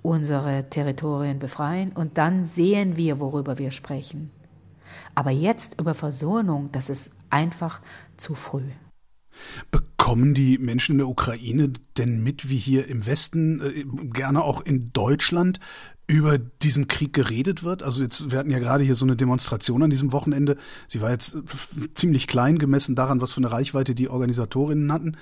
[0.02, 4.30] unsere Territorien befreien und dann sehen wir, worüber wir sprechen.
[5.14, 7.80] Aber jetzt über Versöhnung, das ist einfach
[8.16, 8.70] zu früh.
[10.00, 13.84] Bekommen die Menschen in der Ukraine denn mit, wie hier im Westen, äh,
[14.14, 15.60] gerne auch in Deutschland,
[16.06, 17.82] über diesen Krieg geredet wird?
[17.82, 20.56] Also jetzt, wir hatten ja gerade hier so eine Demonstration an diesem Wochenende.
[20.88, 21.36] Sie war jetzt
[21.92, 25.18] ziemlich klein gemessen daran, was für eine Reichweite die Organisatorinnen hatten.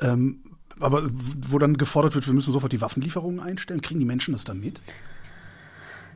[0.00, 0.38] Ähm,
[0.80, 4.44] aber wo dann gefordert wird, wir müssen sofort die Waffenlieferungen einstellen, kriegen die Menschen das
[4.44, 4.80] dann mit?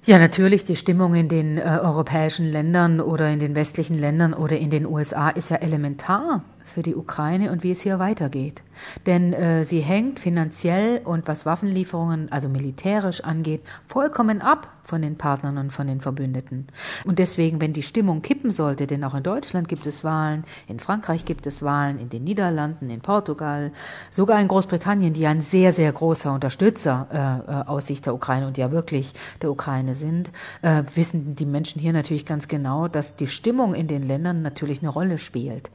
[0.06, 4.56] Ja, natürlich, die Stimmung in den äh, europäischen Ländern oder in den westlichen Ländern oder
[4.56, 8.62] in den USA ist ja elementar für die Ukraine und wie es hier weitergeht.
[9.06, 15.16] Denn äh, sie hängt finanziell und was Waffenlieferungen, also militärisch angeht, vollkommen ab von den
[15.16, 16.68] Partnern und von den Verbündeten.
[17.04, 20.78] Und deswegen, wenn die Stimmung kippen sollte, denn auch in Deutschland gibt es Wahlen, in
[20.78, 23.72] Frankreich gibt es Wahlen, in den Niederlanden, in Portugal,
[24.10, 27.08] sogar in Großbritannien, die ein sehr, sehr großer Unterstützer
[27.48, 30.30] äh, äh, aus Sicht der Ukraine und ja wirklich der Ukraine sind,
[30.62, 34.82] äh, wissen die Menschen hier natürlich ganz genau, dass die Stimmung in den Ländern natürlich
[34.82, 35.70] eine Rolle spielt.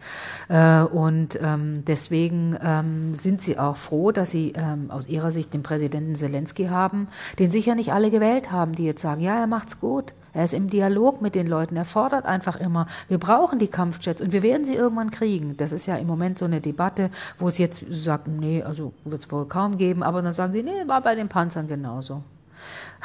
[0.47, 5.53] Äh, und ähm, deswegen ähm, sind sie auch froh, dass sie ähm, aus ihrer Sicht
[5.53, 7.07] den Präsidenten Zelensky haben,
[7.39, 10.13] den sicher nicht alle gewählt haben, die jetzt sagen, ja, er macht's gut.
[10.33, 11.75] Er ist im Dialog mit den Leuten.
[11.75, 15.57] Er fordert einfach immer, wir brauchen die Kampfjets und wir werden sie irgendwann kriegen.
[15.57, 19.23] Das ist ja im Moment so eine Debatte, wo es jetzt sagt, nee, also wird
[19.23, 22.23] es wohl kaum geben, aber dann sagen sie, nee, war bei den Panzern genauso.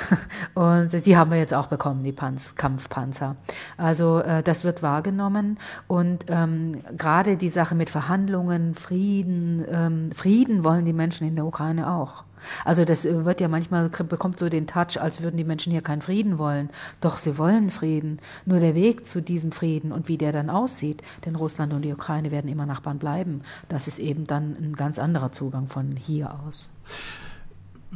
[0.55, 3.37] Und die haben wir jetzt auch bekommen, die Panz Kampfpanzer.
[3.77, 5.59] Also äh, das wird wahrgenommen.
[5.87, 11.47] Und ähm, gerade die Sache mit Verhandlungen, Frieden, ähm, Frieden wollen die Menschen in der
[11.47, 12.25] Ukraine auch.
[12.65, 15.81] Also das äh, wird ja manchmal, bekommt so den Touch, als würden die Menschen hier
[15.81, 16.71] keinen Frieden wollen.
[17.01, 18.21] Doch sie wollen Frieden.
[18.45, 21.93] Nur der Weg zu diesem Frieden und wie der dann aussieht, denn Russland und die
[21.93, 26.35] Ukraine werden immer Nachbarn bleiben, das ist eben dann ein ganz anderer Zugang von hier
[26.47, 26.71] aus.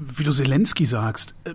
[0.01, 1.55] Wie du Zelensky sagst, äh,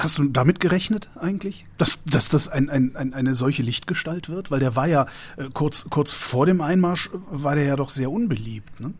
[0.00, 4.50] Hast du damit gerechnet eigentlich, dass, dass das ein, ein, ein, eine solche Lichtgestalt wird?
[4.50, 8.10] Weil der war ja äh, kurz, kurz vor dem Einmarsch, war der ja doch sehr
[8.10, 8.80] unbeliebt.
[8.80, 8.94] Ne?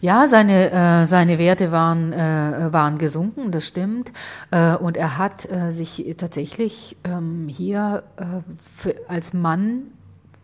[0.00, 4.12] Ja, seine, äh, seine Werte waren, äh, waren gesunken, das stimmt.
[4.52, 8.24] Äh, und er hat äh, sich tatsächlich ähm, hier äh,
[8.76, 9.82] für, als Mann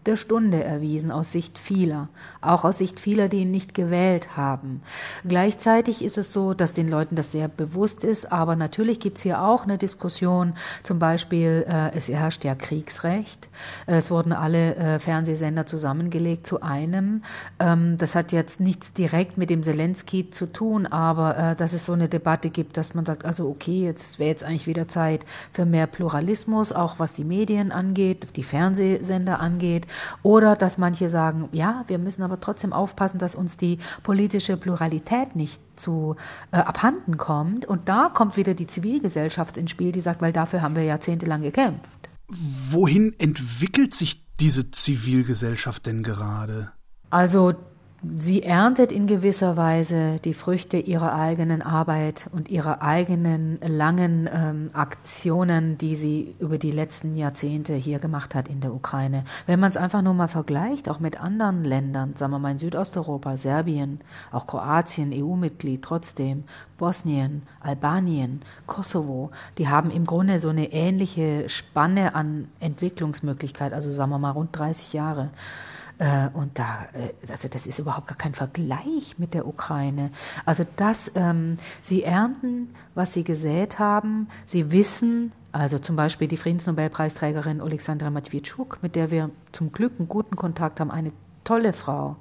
[0.06, 2.08] der Stunde erwiesen aus Sicht vieler,
[2.40, 4.82] auch aus Sicht vieler, die ihn nicht gewählt haben.
[5.26, 9.22] Gleichzeitig ist es so, dass den Leuten das sehr bewusst ist, aber natürlich gibt es
[9.22, 13.48] hier auch eine Diskussion, zum Beispiel, äh, es herrscht ja Kriegsrecht,
[13.86, 17.22] es wurden alle äh, Fernsehsender zusammengelegt zu einem.
[17.58, 21.86] Ähm, das hat jetzt nichts direkt mit dem Zelensky zu tun, aber äh, dass es
[21.86, 25.24] so eine Debatte gibt, dass man sagt, also okay, jetzt wäre jetzt eigentlich wieder Zeit
[25.52, 29.86] für mehr Pluralismus, auch was die Medien angeht, die Fernsehsender angeht.
[30.22, 35.36] Oder dass manche sagen, ja, wir müssen aber trotzdem aufpassen, dass uns die politische Pluralität
[35.36, 36.16] nicht zu
[36.50, 37.66] äh, abhanden kommt.
[37.66, 41.42] Und da kommt wieder die Zivilgesellschaft ins Spiel, die sagt, weil dafür haben wir jahrzehntelang
[41.42, 42.08] gekämpft.
[42.28, 46.72] Wohin entwickelt sich diese Zivilgesellschaft denn gerade?
[47.10, 47.54] Also
[48.18, 54.70] Sie erntet in gewisser Weise die Früchte ihrer eigenen Arbeit und ihrer eigenen langen ähm,
[54.74, 59.24] Aktionen, die sie über die letzten Jahrzehnte hier gemacht hat in der Ukraine.
[59.46, 62.58] Wenn man es einfach nur mal vergleicht, auch mit anderen Ländern, sagen wir mal in
[62.58, 64.00] Südosteuropa, Serbien,
[64.32, 66.44] auch Kroatien, EU-Mitglied trotzdem,
[66.76, 74.10] Bosnien, Albanien, Kosovo, die haben im Grunde so eine ähnliche Spanne an Entwicklungsmöglichkeit, also sagen
[74.10, 75.30] wir mal rund 30 Jahre.
[75.98, 80.10] Äh, und da, äh, also das ist überhaupt gar kein Vergleich mit der Ukraine.
[80.44, 84.28] Also das, ähm, sie ernten, was sie gesät haben.
[84.46, 90.08] Sie wissen, also zum Beispiel die Friedensnobelpreisträgerin Alexandra Matwitschuk, mit der wir zum Glück einen
[90.08, 91.12] guten Kontakt haben, eine
[91.44, 92.16] tolle Frau.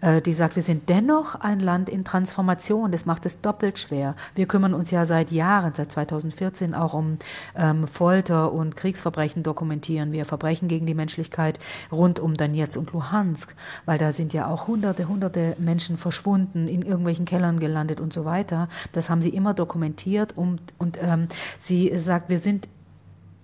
[0.00, 2.92] Äh, die sagt, wir sind dennoch ein Land in Transformation.
[2.92, 4.14] Das macht es doppelt schwer.
[4.34, 7.18] Wir kümmern uns ja seit Jahren, seit 2014 auch um
[7.56, 11.58] ähm, Folter und Kriegsverbrechen dokumentieren wir, Verbrechen gegen die Menschlichkeit
[11.90, 13.54] rund um Donetsk und Luhansk,
[13.86, 18.24] weil da sind ja auch hunderte, hunderte Menschen verschwunden, in irgendwelchen Kellern gelandet und so
[18.24, 18.68] weiter.
[18.92, 22.68] Das haben sie immer dokumentiert und, und ähm, sie sagt, wir sind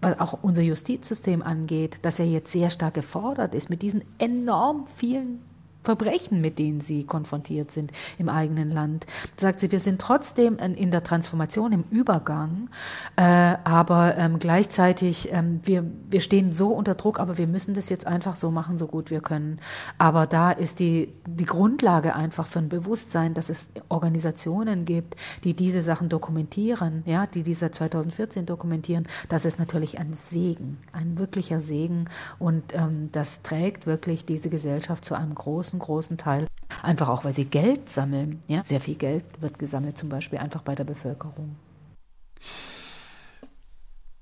[0.00, 4.86] was auch unser Justizsystem angeht, das ja jetzt sehr stark gefordert ist mit diesen enorm
[4.86, 5.40] vielen
[5.84, 9.06] Verbrechen, mit denen sie konfrontiert sind im eigenen Land.
[9.36, 12.70] sagt sie, wir sind trotzdem in der Transformation, im Übergang,
[13.16, 17.90] äh, aber ähm, gleichzeitig, ähm, wir, wir stehen so unter Druck, aber wir müssen das
[17.90, 19.58] jetzt einfach so machen, so gut wir können.
[19.98, 25.54] Aber da ist die, die Grundlage einfach für ein Bewusstsein, dass es Organisationen gibt, die
[25.54, 29.06] diese Sachen dokumentieren, ja, die diese 2014 dokumentieren.
[29.28, 32.06] Das ist natürlich ein Segen, ein wirklicher Segen
[32.38, 36.46] und ähm, das trägt wirklich diese Gesellschaft zu einem großen großen, großen Teil.
[36.82, 38.40] Einfach auch, weil sie Geld sammeln.
[38.48, 38.64] Ja?
[38.64, 41.56] Sehr viel Geld wird gesammelt, zum Beispiel einfach bei der Bevölkerung.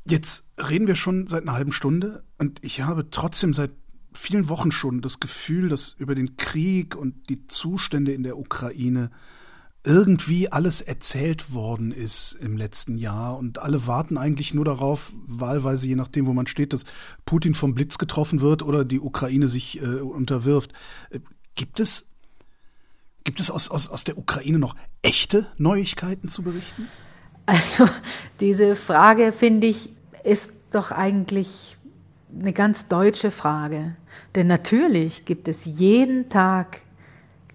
[0.04, 3.70] Jetzt reden wir schon seit einer halben Stunde und ich habe trotzdem seit
[4.14, 9.10] vielen Wochen schon das Gefühl, dass über den Krieg und die Zustände in der Ukraine
[9.84, 15.88] irgendwie alles erzählt worden ist im letzten Jahr und alle warten eigentlich nur darauf, wahlweise
[15.88, 16.84] je nachdem, wo man steht, dass
[17.24, 20.72] Putin vom Blitz getroffen wird oder die Ukraine sich äh, unterwirft.
[21.52, 22.06] Äh, Gibt es,
[23.24, 26.88] gibt es aus, aus, aus der Ukraine noch echte Neuigkeiten zu berichten?
[27.46, 27.88] Also
[28.40, 29.90] diese Frage, finde ich,
[30.24, 31.76] ist doch eigentlich
[32.38, 33.96] eine ganz deutsche Frage.
[34.34, 36.80] Denn natürlich gibt es jeden Tag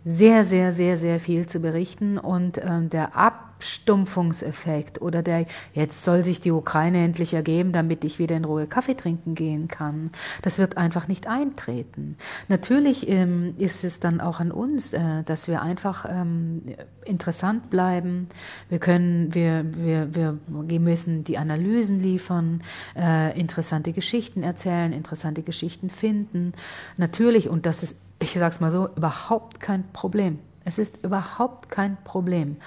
[0.04, 6.06] sehr, sehr, sehr, sehr viel zu berichten und ähm, der Ab Abstumpfungseffekt oder der, jetzt
[6.06, 10.12] soll sich die Ukraine endlich ergeben, damit ich wieder in Ruhe Kaffee trinken gehen kann.
[10.43, 12.17] Das wird einfach nicht eintreten.
[12.50, 16.62] Natürlich ähm, ist es dann auch an uns, äh, dass wir einfach ähm,
[17.04, 18.28] interessant bleiben.
[18.70, 22.62] Wir können, wir, wir, wir müssen die Analysen liefern,
[22.96, 26.54] äh, interessante Geschichten erzählen, interessante Geschichten finden.
[26.98, 30.39] Natürlich, und das ist, ich sag's mal so, überhaupt kein Problem.
[30.67, 32.58] Es ist überhaupt kein Problem.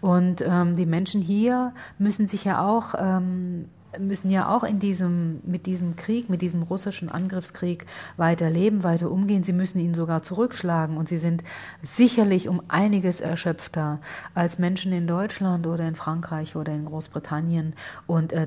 [0.00, 3.66] Und ähm, die Menschen hier müssen sich ja auch ähm,
[3.98, 9.10] müssen ja auch in diesem, mit diesem Krieg, mit diesem russischen Angriffskrieg weiter leben, weiter
[9.10, 9.42] umgehen.
[9.42, 11.42] Sie müssen ihn sogar zurückschlagen und sie sind
[11.82, 14.00] sicherlich um einiges erschöpfter
[14.32, 17.74] als Menschen in Deutschland oder in Frankreich oder in Großbritannien.
[18.06, 18.46] Und äh,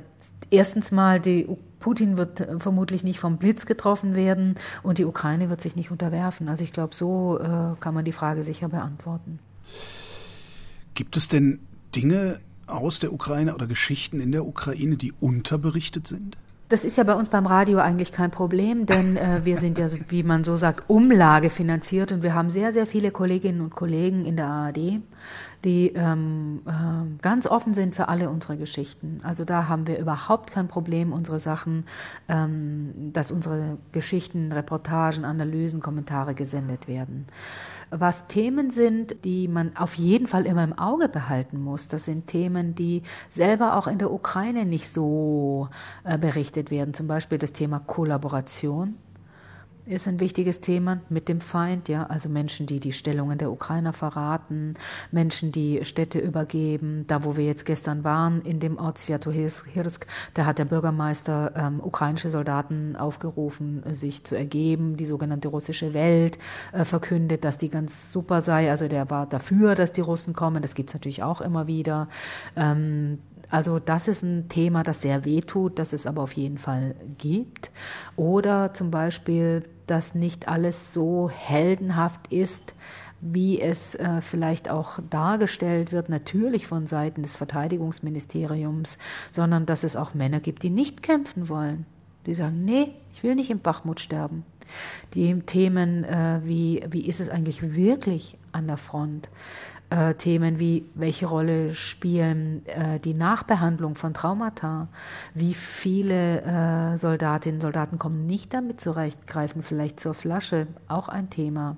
[0.49, 1.47] erstens mal, die,
[1.83, 6.47] Putin wird vermutlich nicht vom Blitz getroffen werden und die Ukraine wird sich nicht unterwerfen.
[6.47, 9.39] Also ich glaube, so äh, kann man die Frage sicher beantworten.
[10.93, 11.59] Gibt es denn
[11.93, 16.37] Dinge aus der Ukraine oder Geschichten in der Ukraine, die unterberichtet sind?
[16.69, 19.87] Das ist ja bei uns beim Radio eigentlich kein Problem, denn äh, wir sind ja,
[20.07, 24.37] wie man so sagt, umlagefinanziert und wir haben sehr, sehr viele Kolleginnen und Kollegen in
[24.37, 25.01] der ARD,
[25.63, 29.19] die ähm, äh, ganz offen sind für alle unsere Geschichten.
[29.23, 31.85] Also da haben wir überhaupt kein Problem, unsere Sachen,
[32.27, 37.27] ähm, dass unsere Geschichten, Reportagen, Analysen, Kommentare gesendet werden.
[37.91, 42.27] Was Themen sind, die man auf jeden Fall immer im Auge behalten muss, das sind
[42.27, 45.69] Themen, die selber auch in der Ukraine nicht so
[46.03, 46.93] äh, berichtet werden.
[46.93, 48.95] Zum Beispiel das Thema Kollaboration
[49.85, 53.93] ist ein wichtiges Thema mit dem Feind, ja, also Menschen, die die Stellungen der Ukrainer
[53.93, 54.75] verraten,
[55.11, 57.05] Menschen, die Städte übergeben.
[57.07, 61.79] Da, wo wir jetzt gestern waren, in dem Ort Sviatohirsk, da hat der Bürgermeister ähm,
[61.81, 66.37] ukrainische Soldaten aufgerufen, sich zu ergeben, die sogenannte russische Welt
[66.71, 68.69] äh, verkündet, dass die ganz super sei.
[68.69, 70.61] Also der war dafür, dass die Russen kommen.
[70.61, 72.07] Das gibt es natürlich auch immer wieder.
[72.55, 73.19] Ähm,
[73.53, 76.95] also das ist ein Thema, das sehr weh tut, das es aber auf jeden Fall
[77.19, 77.69] gibt.
[78.15, 82.73] Oder zum Beispiel, dass nicht alles so heldenhaft ist,
[83.21, 88.97] wie es äh, vielleicht auch dargestellt wird, natürlich von Seiten des Verteidigungsministeriums,
[89.29, 91.85] sondern dass es auch Männer gibt, die nicht kämpfen wollen.
[92.25, 94.45] Die sagen, nee, ich will nicht im Bachmut sterben.
[95.13, 99.29] Die Themen äh, wie, wie ist es eigentlich wirklich an der Front?
[99.93, 104.87] Äh, Themen wie, welche Rolle spielen äh, die Nachbehandlung von Traumata?
[105.35, 111.09] Wie viele äh, Soldatinnen und Soldaten kommen nicht damit zurecht, greifen vielleicht zur Flasche, auch
[111.09, 111.77] ein Thema.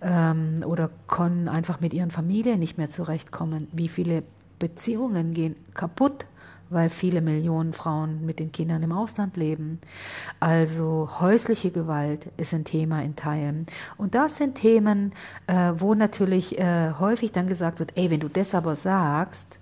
[0.00, 3.68] Ähm, oder können einfach mit ihren Familien nicht mehr zurechtkommen.
[3.72, 4.22] Wie viele
[4.58, 6.24] Beziehungen gehen kaputt
[6.72, 9.80] weil viele Millionen Frauen mit den Kindern im Ausland leben.
[10.40, 13.66] Also häusliche Gewalt ist ein Thema in Teilen.
[13.96, 15.12] Und das sind Themen,
[15.46, 19.58] äh, wo natürlich äh, häufig dann gesagt wird, ey, wenn du das aber sagst,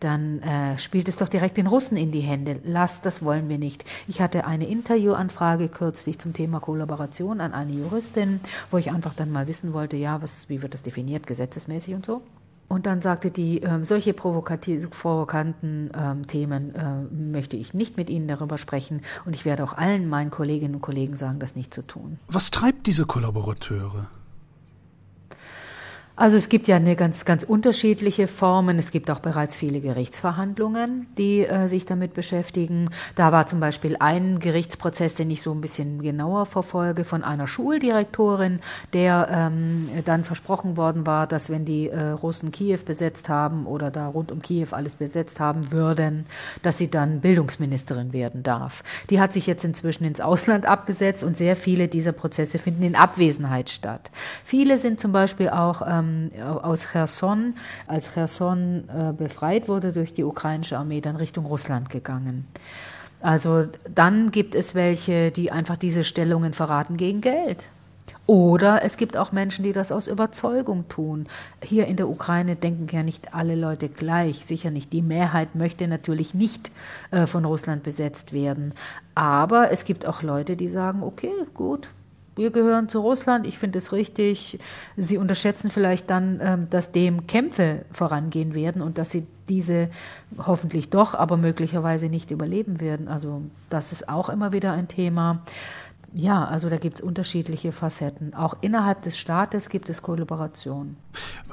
[0.00, 2.60] dann äh, spielt es doch direkt den Russen in die Hände.
[2.64, 3.84] Lass, das wollen wir nicht.
[4.08, 9.30] Ich hatte eine Interviewanfrage kürzlich zum Thema Kollaboration an eine Juristin, wo ich einfach dann
[9.30, 12.22] mal wissen wollte, ja, was, wie wird das definiert, gesetzesmäßig und so.
[12.70, 18.28] Und dann sagte die, äh, solche provokanten äh, Themen äh, möchte ich nicht mit Ihnen
[18.28, 21.82] darüber sprechen und ich werde auch allen meinen Kolleginnen und Kollegen sagen, das nicht zu
[21.82, 22.20] tun.
[22.28, 24.06] Was treibt diese Kollaborateure?
[26.20, 28.78] Also es gibt ja eine ganz, ganz unterschiedliche Formen.
[28.78, 32.90] Es gibt auch bereits viele Gerichtsverhandlungen, die äh, sich damit beschäftigen.
[33.14, 37.46] Da war zum Beispiel ein Gerichtsprozess, den ich so ein bisschen genauer verfolge, von einer
[37.46, 38.60] Schuldirektorin,
[38.92, 43.90] der ähm, dann versprochen worden war, dass wenn die äh, Russen Kiew besetzt haben oder
[43.90, 46.26] da rund um Kiew alles besetzt haben würden,
[46.62, 48.84] dass sie dann Bildungsministerin werden darf.
[49.08, 52.94] Die hat sich jetzt inzwischen ins Ausland abgesetzt und sehr viele dieser Prozesse finden in
[52.94, 54.10] Abwesenheit statt.
[54.44, 57.54] Viele sind zum Beispiel auch ähm, ähm, aus Cherson,
[57.86, 62.46] als Cherson äh, befreit wurde durch die ukrainische Armee, dann Richtung Russland gegangen.
[63.20, 67.64] Also dann gibt es welche, die einfach diese Stellungen verraten gegen Geld.
[68.30, 71.26] Oder es gibt auch Menschen, die das aus Überzeugung tun.
[71.64, 74.92] Hier in der Ukraine denken ja nicht alle Leute gleich, sicher nicht.
[74.92, 76.70] Die Mehrheit möchte natürlich nicht
[77.10, 78.72] äh, von Russland besetzt werden.
[79.16, 81.88] Aber es gibt auch Leute, die sagen, okay, gut,
[82.36, 84.58] wir gehören zu Russland, ich finde es richtig.
[84.96, 89.90] Sie unterschätzen vielleicht dann, ähm, dass dem Kämpfe vorangehen werden und dass sie diese
[90.38, 93.08] hoffentlich doch, aber möglicherweise nicht überleben werden.
[93.08, 95.42] Also das ist auch immer wieder ein Thema.
[96.12, 98.34] Ja, also da gibt es unterschiedliche Facetten.
[98.34, 100.96] Auch innerhalb des Staates gibt es Kollaboration.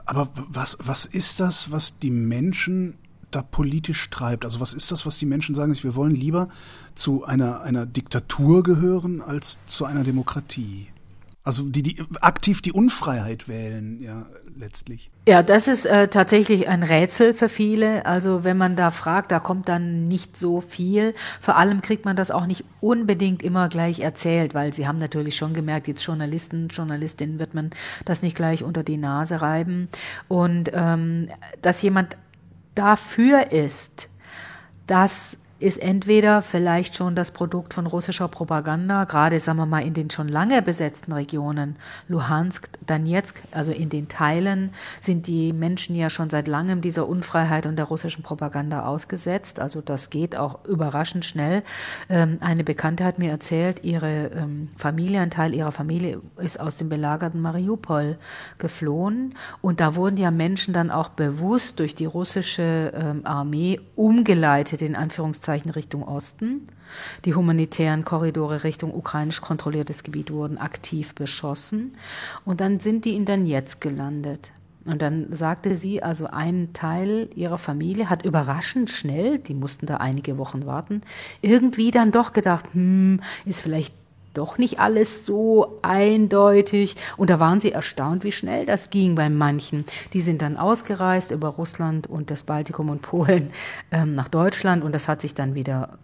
[0.06, 2.96] Aber was, was ist das, was die Menschen
[3.32, 4.46] da politisch treibt.
[4.46, 5.76] Also was ist das, was die Menschen sagen?
[5.82, 6.48] Wir wollen lieber
[6.96, 10.88] zu einer, einer Diktatur gehören als zu einer Demokratie.
[11.48, 14.26] Also die, die aktiv die Unfreiheit wählen, ja,
[14.60, 15.10] letztlich.
[15.26, 18.06] Ja, das ist äh, tatsächlich ein Rätsel für viele.
[18.06, 21.16] Also wenn man da fragt, da kommt dann nicht so viel.
[21.40, 25.38] Vor allem kriegt man das auch nicht unbedingt immer gleich erzählt, weil sie haben natürlich
[25.38, 27.70] schon gemerkt, jetzt Journalisten, Journalistinnen wird man
[28.04, 29.88] das nicht gleich unter die Nase reiben.
[30.28, 31.30] Und ähm,
[31.62, 32.18] dass jemand
[32.78, 34.10] dafür ist,
[34.86, 39.96] dass ist entweder vielleicht schon das Produkt von russischer Propaganda, gerade sagen wir mal in
[39.96, 46.12] den schon lange besetzten Regionen, Luhansk, Donetsk, also in den Teilen sind die Menschen ja
[46.12, 49.60] schon seit langem dieser Unfreiheit und der russischen Propaganda ausgesetzt.
[49.60, 51.64] Also das geht auch überraschend schnell.
[52.08, 56.78] Ähm, eine Bekannte hat mir erzählt, ihre ähm, Familie, ein Teil ihrer Familie ist aus
[56.78, 58.18] dem belagerten Mariupol
[58.60, 64.84] geflohen und da wurden ja Menschen dann auch bewusst durch die russische ähm, Armee umgeleitet,
[64.84, 66.68] in Anführungszeichen Anführungszeichen Richtung Osten.
[67.26, 71.96] Die humanitären Korridore Richtung ukrainisch kontrolliertes Gebiet wurden aktiv beschossen.
[72.46, 74.52] Und dann sind die in Donetsk gelandet.
[74.86, 79.98] Und dann sagte sie, also ein Teil ihrer Familie hat überraschend schnell, die mussten da
[79.98, 81.02] einige Wochen warten,
[81.42, 83.94] irgendwie dann doch gedacht, hm, ist vielleicht
[84.38, 86.96] doch nicht alles so eindeutig.
[87.18, 89.86] Und da waren sie erstaunt, wie schnell das ging bei manchen.
[90.14, 93.52] Die sind dann ausgereist über Russland und das Baltikum und Polen
[93.92, 95.98] ähm, nach Deutschland und das hat sich dann wieder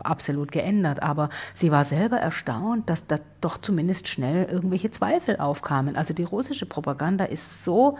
[0.00, 1.02] absolut geändert.
[1.02, 5.96] Aber sie war selber erstaunt, dass da doch zumindest schnell irgendwelche Zweifel aufkamen.
[5.96, 7.98] Also die russische Propaganda ist so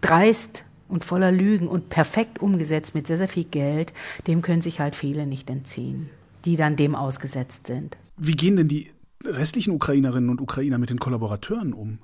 [0.00, 3.94] dreist und voller Lügen und perfekt umgesetzt mit sehr, sehr viel Geld,
[4.26, 6.10] dem können sich halt viele nicht entziehen,
[6.44, 7.96] die dann dem ausgesetzt sind.
[8.24, 8.88] Wie gehen denn die
[9.24, 11.98] restlichen Ukrainerinnen und Ukrainer mit den Kollaborateuren um?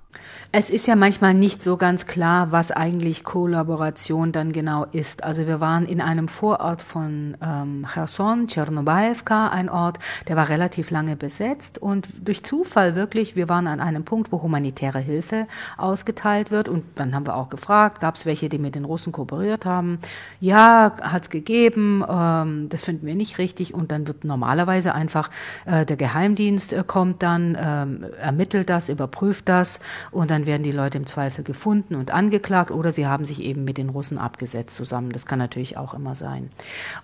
[0.51, 5.23] Es ist ja manchmal nicht so ganz klar, was eigentlich Kollaboration dann genau ist.
[5.23, 10.91] Also wir waren in einem Vorort von ähm, Cherson, Tschernobaevka, ein Ort, der war relativ
[10.91, 15.47] lange besetzt und durch Zufall wirklich, wir waren an einem Punkt, wo humanitäre Hilfe
[15.77, 19.13] ausgeteilt wird und dann haben wir auch gefragt, gab es welche, die mit den Russen
[19.13, 19.99] kooperiert haben?
[20.41, 25.29] Ja, hat es gegeben, ähm, das finden wir nicht richtig und dann wird normalerweise einfach
[25.67, 29.81] äh, der Geheimdienst äh, kommt dann, ähm, ermittelt das, überprüft das
[30.11, 33.65] und dann werden die Leute im Zweifel gefunden und angeklagt oder sie haben sich eben
[33.65, 35.11] mit den Russen abgesetzt zusammen.
[35.11, 36.49] Das kann natürlich auch immer sein.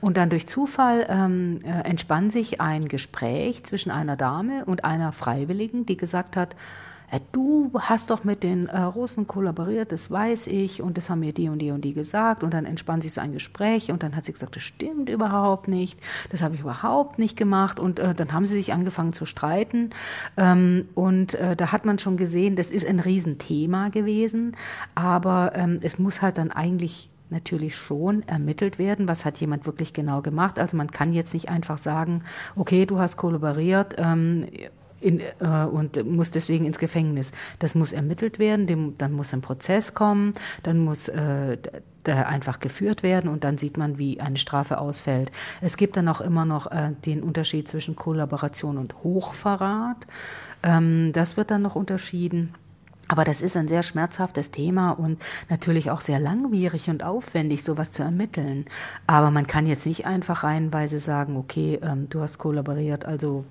[0.00, 5.12] Und dann durch Zufall ähm, äh, entspann sich ein Gespräch zwischen einer Dame und einer
[5.12, 6.56] Freiwilligen, die gesagt hat,
[7.32, 11.32] du hast doch mit den äh, Russen kollaboriert, das weiß ich und das haben mir
[11.32, 12.42] die und die und die gesagt.
[12.42, 15.68] Und dann entspann sich so ein Gespräch und dann hat sie gesagt, das stimmt überhaupt
[15.68, 15.98] nicht,
[16.30, 17.78] das habe ich überhaupt nicht gemacht.
[17.78, 19.90] Und äh, dann haben sie sich angefangen zu streiten.
[20.36, 24.56] Ähm, und äh, da hat man schon gesehen, das ist ein Riesenthema gewesen,
[24.94, 29.92] aber ähm, es muss halt dann eigentlich natürlich schon ermittelt werden, was hat jemand wirklich
[29.92, 30.58] genau gemacht.
[30.58, 32.22] Also man kann jetzt nicht einfach sagen,
[32.54, 34.46] okay, du hast kollaboriert, ähm,
[35.04, 37.32] in, äh, und muss deswegen ins Gefängnis.
[37.58, 40.32] Das muss ermittelt werden, dem, dann muss ein Prozess kommen,
[40.62, 41.58] dann muss äh,
[42.06, 45.30] einfach geführt werden und dann sieht man, wie eine Strafe ausfällt.
[45.60, 50.06] Es gibt dann auch immer noch äh, den Unterschied zwischen Kollaboration und Hochverrat.
[50.62, 52.54] Ähm, das wird dann noch unterschieden.
[53.08, 57.92] Aber das ist ein sehr schmerzhaftes Thema und natürlich auch sehr langwierig und aufwendig, sowas
[57.92, 58.64] zu ermitteln.
[59.06, 63.44] Aber man kann jetzt nicht einfach reihenweise sagen, okay, ähm, du hast kollaboriert, also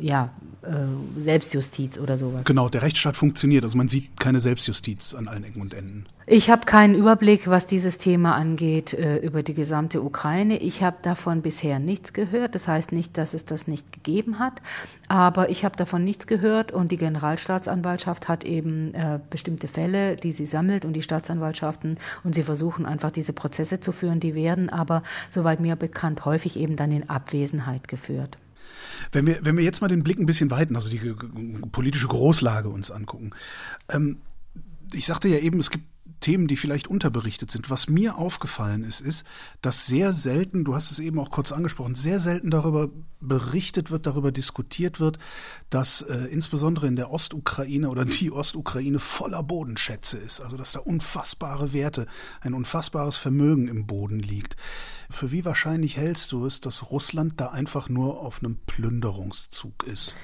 [0.00, 0.30] ja,
[0.62, 2.44] äh, Selbstjustiz oder sowas.
[2.44, 3.64] Genau, der Rechtsstaat funktioniert.
[3.64, 6.04] Also man sieht keine Selbstjustiz an allen Ecken und Enden.
[6.26, 10.58] Ich habe keinen Überblick, was dieses Thema angeht, äh, über die gesamte Ukraine.
[10.58, 12.54] Ich habe davon bisher nichts gehört.
[12.54, 14.60] Das heißt nicht, dass es das nicht gegeben hat,
[15.08, 20.32] aber ich habe davon nichts gehört und die Generalstaatsanwaltschaft hat eben äh, bestimmte Fälle, die
[20.32, 24.20] sie sammelt und die Staatsanwaltschaften und sie versuchen einfach diese Prozesse zu führen.
[24.20, 28.38] Die werden aber, soweit mir bekannt, häufig eben dann in Abwesenheit geführt.
[29.12, 31.14] Wenn wir, wenn wir jetzt mal den Blick ein bisschen weiten, also die
[31.72, 33.30] politische Großlage uns angucken.
[33.88, 34.18] Ähm,
[34.92, 35.84] ich sagte ja eben, es gibt
[36.20, 37.70] Themen, die vielleicht unterberichtet sind.
[37.70, 39.24] Was mir aufgefallen ist, ist,
[39.62, 42.90] dass sehr selten, du hast es eben auch kurz angesprochen, sehr selten darüber
[43.20, 45.18] berichtet wird, darüber diskutiert wird,
[45.68, 50.40] dass äh, insbesondere in der Ostukraine oder die Ostukraine voller Bodenschätze ist.
[50.40, 52.06] Also dass da unfassbare Werte,
[52.40, 54.56] ein unfassbares Vermögen im Boden liegt.
[55.10, 60.16] Für wie wahrscheinlich hältst du es, dass Russland da einfach nur auf einem Plünderungszug ist?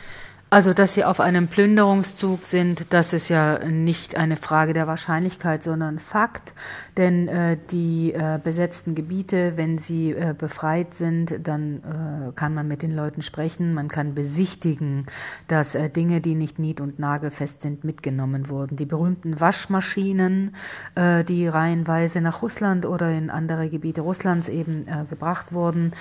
[0.49, 5.65] Also, dass sie auf einem Plünderungszug sind, das ist ja nicht eine Frage der Wahrscheinlichkeit,
[5.65, 6.55] sondern Fakt.
[6.97, 12.69] Denn äh, die äh, besetzten Gebiete, wenn sie äh, befreit sind, dann äh, kann man
[12.69, 15.07] mit den Leuten sprechen, man kann besichtigen,
[15.49, 18.77] dass äh, Dinge, die nicht nied- und nagelfest sind, mitgenommen wurden.
[18.77, 20.55] Die berühmten Waschmaschinen,
[20.95, 25.93] äh, die reihenweise nach Russland oder in andere Gebiete Russlands eben gebracht wurden,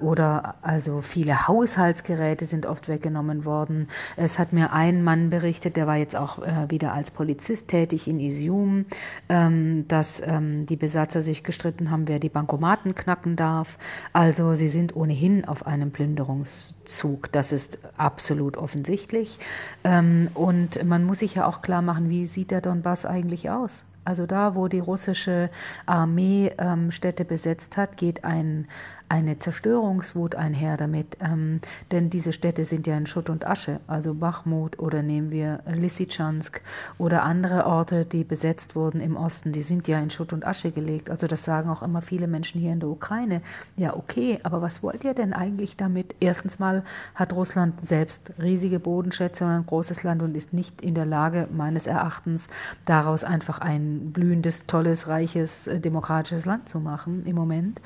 [0.00, 3.88] oder also viele Haushaltsgeräte sind oft weggenommen worden worden.
[4.16, 8.08] Es hat mir ein Mann berichtet, der war jetzt auch äh, wieder als Polizist tätig
[8.08, 8.86] in Isium,
[9.28, 13.78] ähm, dass ähm, die Besatzer sich gestritten haben, wer die Bankomaten knacken darf.
[14.12, 17.30] Also sie sind ohnehin auf einem Plünderungszug.
[17.32, 19.38] Das ist absolut offensichtlich.
[19.84, 23.84] Ähm, und man muss sich ja auch klar machen, wie sieht der Donbass eigentlich aus?
[24.06, 25.50] Also da, wo die russische
[25.84, 28.68] Armee ähm, Städte besetzt hat, geht ein
[29.08, 31.60] eine Zerstörungswut einher damit, ähm,
[31.92, 36.60] denn diese Städte sind ja in Schutt und Asche, also Bachmut oder nehmen wir Lysychansk
[36.98, 40.70] oder andere Orte, die besetzt wurden im Osten, die sind ja in Schutt und Asche
[40.70, 41.10] gelegt.
[41.10, 43.42] Also das sagen auch immer viele Menschen hier in der Ukraine.
[43.76, 46.16] Ja, okay, aber was wollt ihr denn eigentlich damit?
[46.20, 46.82] Erstens mal
[47.14, 51.48] hat Russland selbst riesige Bodenschätze und ein großes Land und ist nicht in der Lage,
[51.54, 52.48] meines Erachtens,
[52.84, 57.80] daraus einfach ein blühendes, tolles, reiches, äh, demokratisches Land zu machen im Moment.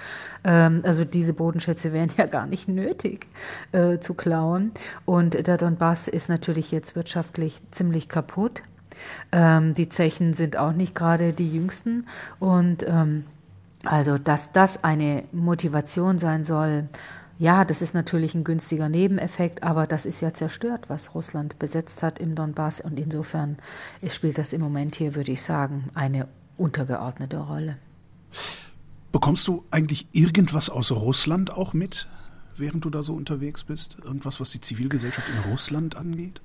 [0.45, 3.26] Ähm, also diese Bodenschätze wären ja gar nicht nötig
[3.72, 4.72] äh, zu klauen.
[5.04, 8.62] Und der Donbass ist natürlich jetzt wirtschaftlich ziemlich kaputt.
[9.32, 12.06] Ähm, die Zechen sind auch nicht gerade die jüngsten.
[12.38, 13.24] Und ähm,
[13.84, 16.88] also, dass das eine Motivation sein soll,
[17.40, 22.02] Ja, das ist natürlich ein günstiger Nebeneffekt, aber das ist ja zerstört, was Russland besetzt
[22.02, 22.82] hat im Donbass.
[22.82, 23.56] Und insofern
[24.11, 27.76] spielt das im Moment hier, würde ich sagen, eine untergeordnete Rolle.
[29.12, 32.08] Bekommst du eigentlich irgendwas aus Russland auch mit,
[32.56, 33.96] während du da so unterwegs bist?
[34.04, 36.40] Irgendwas, was die Zivilgesellschaft in Russland angeht?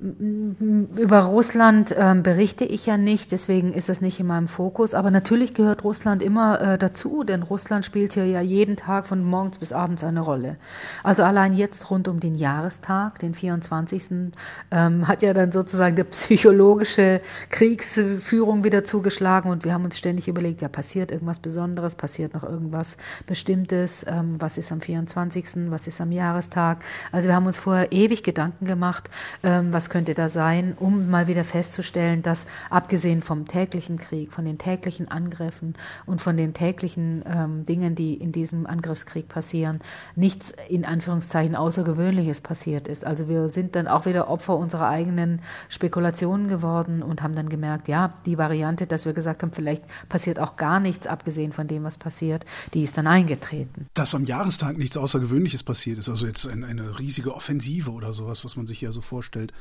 [0.00, 4.92] Über Russland ähm, berichte ich ja nicht, deswegen ist das nicht in meinem Fokus.
[4.92, 9.24] Aber natürlich gehört Russland immer äh, dazu, denn Russland spielt hier ja jeden Tag von
[9.24, 10.56] morgens bis abends eine Rolle.
[11.04, 14.32] Also allein jetzt rund um den Jahrestag, den 24.
[14.72, 17.20] Ähm, hat ja dann sozusagen die psychologische
[17.50, 22.42] Kriegsführung wieder zugeschlagen und wir haben uns ständig überlegt, ja, passiert irgendwas Besonderes, passiert noch
[22.42, 26.78] irgendwas Bestimmtes, ähm, was ist am 24., was ist am Jahrestag.
[27.12, 29.08] Also wir haben uns vorher ewig Gedanken gemacht,
[29.44, 34.32] ähm, was was könnte da sein, um mal wieder festzustellen, dass abgesehen vom täglichen Krieg,
[34.32, 35.74] von den täglichen Angriffen
[36.06, 39.80] und von den täglichen ähm, Dingen, die in diesem Angriffskrieg passieren,
[40.16, 43.04] nichts in Anführungszeichen Außergewöhnliches passiert ist.
[43.04, 47.86] Also wir sind dann auch wieder Opfer unserer eigenen Spekulationen geworden und haben dann gemerkt,
[47.86, 51.84] ja, die Variante, dass wir gesagt haben, vielleicht passiert auch gar nichts, abgesehen von dem,
[51.84, 53.86] was passiert, die ist dann eingetreten.
[53.92, 58.46] Dass am Jahrestag nichts Außergewöhnliches passiert ist, also jetzt eine, eine riesige Offensive oder sowas,
[58.46, 59.52] was man sich ja so vorstellt,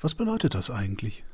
[0.00, 1.24] was bedeutet das eigentlich?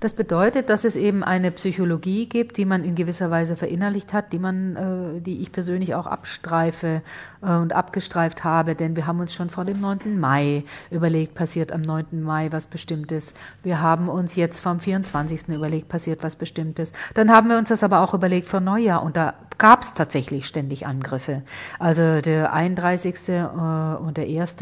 [0.00, 4.32] Das bedeutet, dass es eben eine Psychologie gibt, die man in gewisser Weise verinnerlicht hat,
[4.32, 7.02] die man, äh, die ich persönlich auch abstreife
[7.42, 10.18] äh, und abgestreift habe, denn wir haben uns schon vor dem 9.
[10.18, 12.22] Mai überlegt, passiert am 9.
[12.22, 13.34] Mai was Bestimmtes.
[13.62, 15.48] Wir haben uns jetzt vom 24.
[15.48, 16.92] überlegt, passiert was Bestimmtes.
[17.14, 20.46] Dann haben wir uns das aber auch überlegt vor Neujahr und da gab es tatsächlich
[20.46, 21.42] ständig Angriffe.
[21.78, 23.28] Also der 31.
[23.28, 24.56] Äh, und der 1.,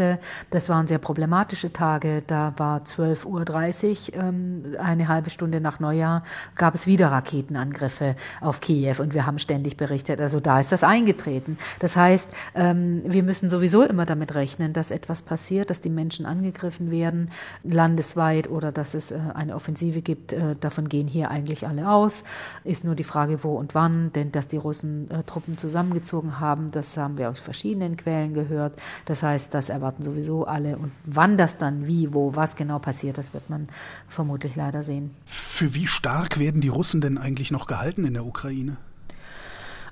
[0.51, 2.22] das waren sehr problematische Tage.
[2.26, 6.22] Da war 12.30 Uhr, ähm, eine halbe Stunde nach Neujahr,
[6.57, 10.20] gab es wieder Raketenangriffe auf Kiew und wir haben ständig berichtet.
[10.20, 11.59] Also da ist das eingetreten.
[11.79, 16.27] Das heißt, ähm, wir müssen sowieso immer damit rechnen, dass etwas passiert, dass die Menschen
[16.27, 17.31] angegriffen werden,
[17.62, 20.33] landesweit oder dass es äh, eine Offensive gibt.
[20.33, 22.25] Äh, davon gehen hier eigentlich alle aus.
[22.64, 26.70] Ist nur die Frage, wo und wann, denn dass die Russen äh, Truppen zusammengezogen haben.
[26.70, 28.81] Das haben wir aus verschiedenen Quellen gehört.
[29.07, 30.77] Das heißt, das erwarten sowieso alle.
[30.77, 33.68] Und wann das dann, wie, wo, was genau passiert, das wird man
[34.09, 35.14] vermutlich leider sehen.
[35.27, 38.77] Für wie stark werden die Russen denn eigentlich noch gehalten in der Ukraine?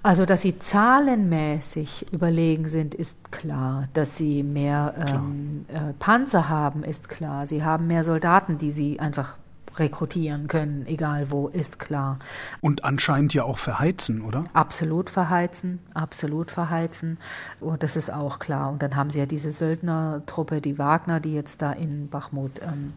[0.04, 3.88] Also, dass sie zahlenmäßig überlegen sind, ist klar.
[3.94, 7.46] Dass sie mehr ähm, äh, Panzer haben, ist klar.
[7.46, 9.36] Sie haben mehr Soldaten, die sie einfach
[9.78, 12.18] rekrutieren können, egal wo, ist klar.
[12.60, 14.44] Und anscheinend ja auch verheizen, oder?
[14.52, 17.18] Absolut verheizen, absolut verheizen.
[17.60, 18.70] Und das ist auch klar.
[18.70, 22.92] Und dann haben sie ja diese Söldnertruppe, die Wagner, die jetzt da in Bachmut ähm,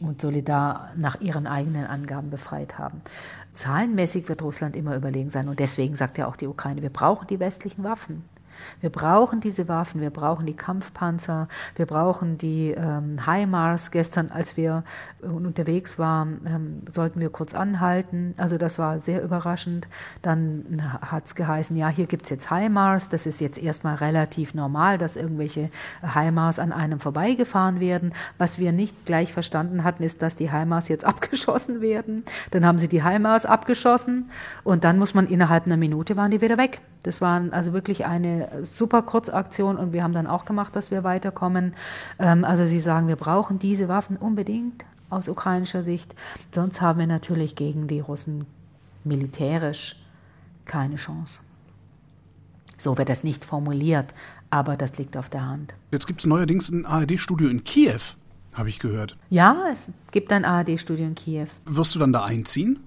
[0.00, 3.00] und Solidar nach ihren eigenen Angaben befreit haben.
[3.54, 5.48] Zahlenmäßig wird Russland immer überlegen sein.
[5.48, 8.24] Und deswegen sagt ja auch die Ukraine, wir brauchen die westlichen Waffen.
[8.80, 13.90] Wir brauchen diese Waffen, wir brauchen die Kampfpanzer, wir brauchen die ähm, HIMARS.
[13.90, 14.84] Gestern, als wir
[15.22, 18.34] äh, unterwegs waren, ähm, sollten wir kurz anhalten.
[18.36, 19.88] Also das war sehr überraschend.
[20.22, 23.08] Dann hat es geheißen, ja, hier gibt es jetzt HIMARS.
[23.08, 25.70] Das ist jetzt erstmal relativ normal, dass irgendwelche
[26.02, 28.12] HIMARS an einem vorbeigefahren werden.
[28.38, 32.24] Was wir nicht gleich verstanden hatten, ist, dass die HIMARS jetzt abgeschossen werden.
[32.50, 34.30] Dann haben sie die HIMARS abgeschossen
[34.64, 36.80] und dann muss man innerhalb einer Minute waren die wieder weg.
[37.02, 41.04] Das war also wirklich eine super Kurzaktion und wir haben dann auch gemacht, dass wir
[41.04, 41.74] weiterkommen.
[42.18, 46.14] Ähm, also Sie sagen, wir brauchen diese Waffen unbedingt aus ukrainischer Sicht.
[46.52, 48.46] Sonst haben wir natürlich gegen die Russen
[49.04, 49.96] militärisch
[50.64, 51.40] keine Chance.
[52.76, 54.14] So wird das nicht formuliert,
[54.50, 55.74] aber das liegt auf der Hand.
[55.90, 58.00] Jetzt gibt es neuerdings ein ARD-Studio in Kiew,
[58.52, 59.16] habe ich gehört.
[59.30, 61.48] Ja, es gibt ein ARD-Studio in Kiew.
[61.64, 62.78] Wirst du dann da einziehen?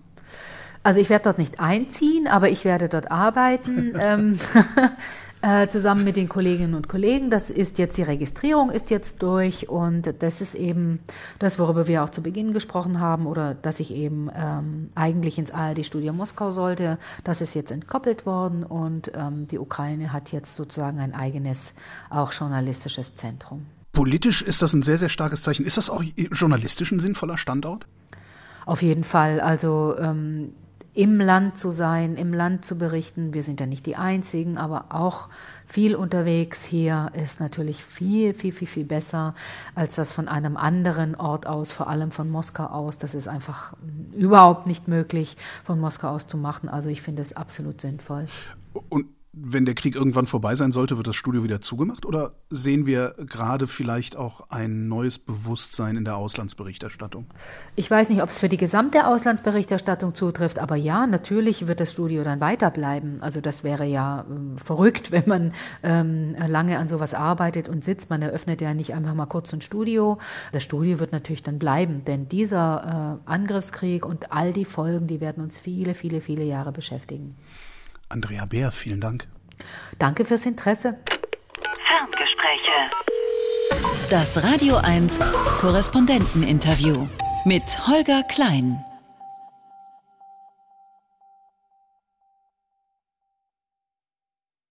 [0.83, 3.93] Also ich werde dort nicht einziehen, aber ich werde dort arbeiten.
[5.41, 7.29] äh, zusammen mit den Kolleginnen und Kollegen.
[7.29, 10.99] Das ist jetzt, die Registrierung ist jetzt durch und das ist eben
[11.39, 15.51] das, worüber wir auch zu Beginn gesprochen haben oder dass ich eben ähm, eigentlich ins
[15.51, 16.97] ARD-Studio Moskau sollte.
[17.23, 21.73] Das ist jetzt entkoppelt worden und ähm, die Ukraine hat jetzt sozusagen ein eigenes,
[22.09, 23.65] auch journalistisches Zentrum.
[23.93, 25.65] Politisch ist das ein sehr, sehr starkes Zeichen.
[25.65, 27.85] Ist das auch journalistisch ein sinnvoller Standort?
[28.65, 29.41] Auf jeden Fall.
[29.41, 30.53] Also ähm,
[30.93, 33.33] im Land zu sein, im Land zu berichten.
[33.33, 35.29] Wir sind ja nicht die Einzigen, aber auch
[35.65, 39.33] viel unterwegs hier ist natürlich viel, viel, viel, viel besser
[39.73, 42.97] als das von einem anderen Ort aus, vor allem von Moskau aus.
[42.97, 43.73] Das ist einfach
[44.11, 46.67] überhaupt nicht möglich, von Moskau aus zu machen.
[46.67, 48.27] Also ich finde es absolut sinnvoll.
[48.89, 52.05] Und wenn der Krieg irgendwann vorbei sein sollte, wird das Studio wieder zugemacht?
[52.05, 57.27] Oder sehen wir gerade vielleicht auch ein neues Bewusstsein in der Auslandsberichterstattung?
[57.77, 61.93] Ich weiß nicht, ob es für die gesamte Auslandsberichterstattung zutrifft, aber ja, natürlich wird das
[61.93, 63.21] Studio dann weiterbleiben.
[63.21, 68.09] Also das wäre ja äh, verrückt, wenn man ähm, lange an sowas arbeitet und sitzt.
[68.09, 70.17] Man eröffnet ja nicht einfach mal kurz ein Studio.
[70.51, 75.21] Das Studio wird natürlich dann bleiben, denn dieser äh, Angriffskrieg und all die Folgen, die
[75.21, 77.37] werden uns viele, viele, viele Jahre beschäftigen.
[78.11, 79.27] Andrea Bär, vielen Dank.
[79.99, 80.97] Danke fürs Interesse.
[81.87, 82.71] Ferngespräche.
[84.09, 85.19] Das Radio 1
[85.59, 87.07] Korrespondenteninterview
[87.45, 88.83] mit Holger Klein.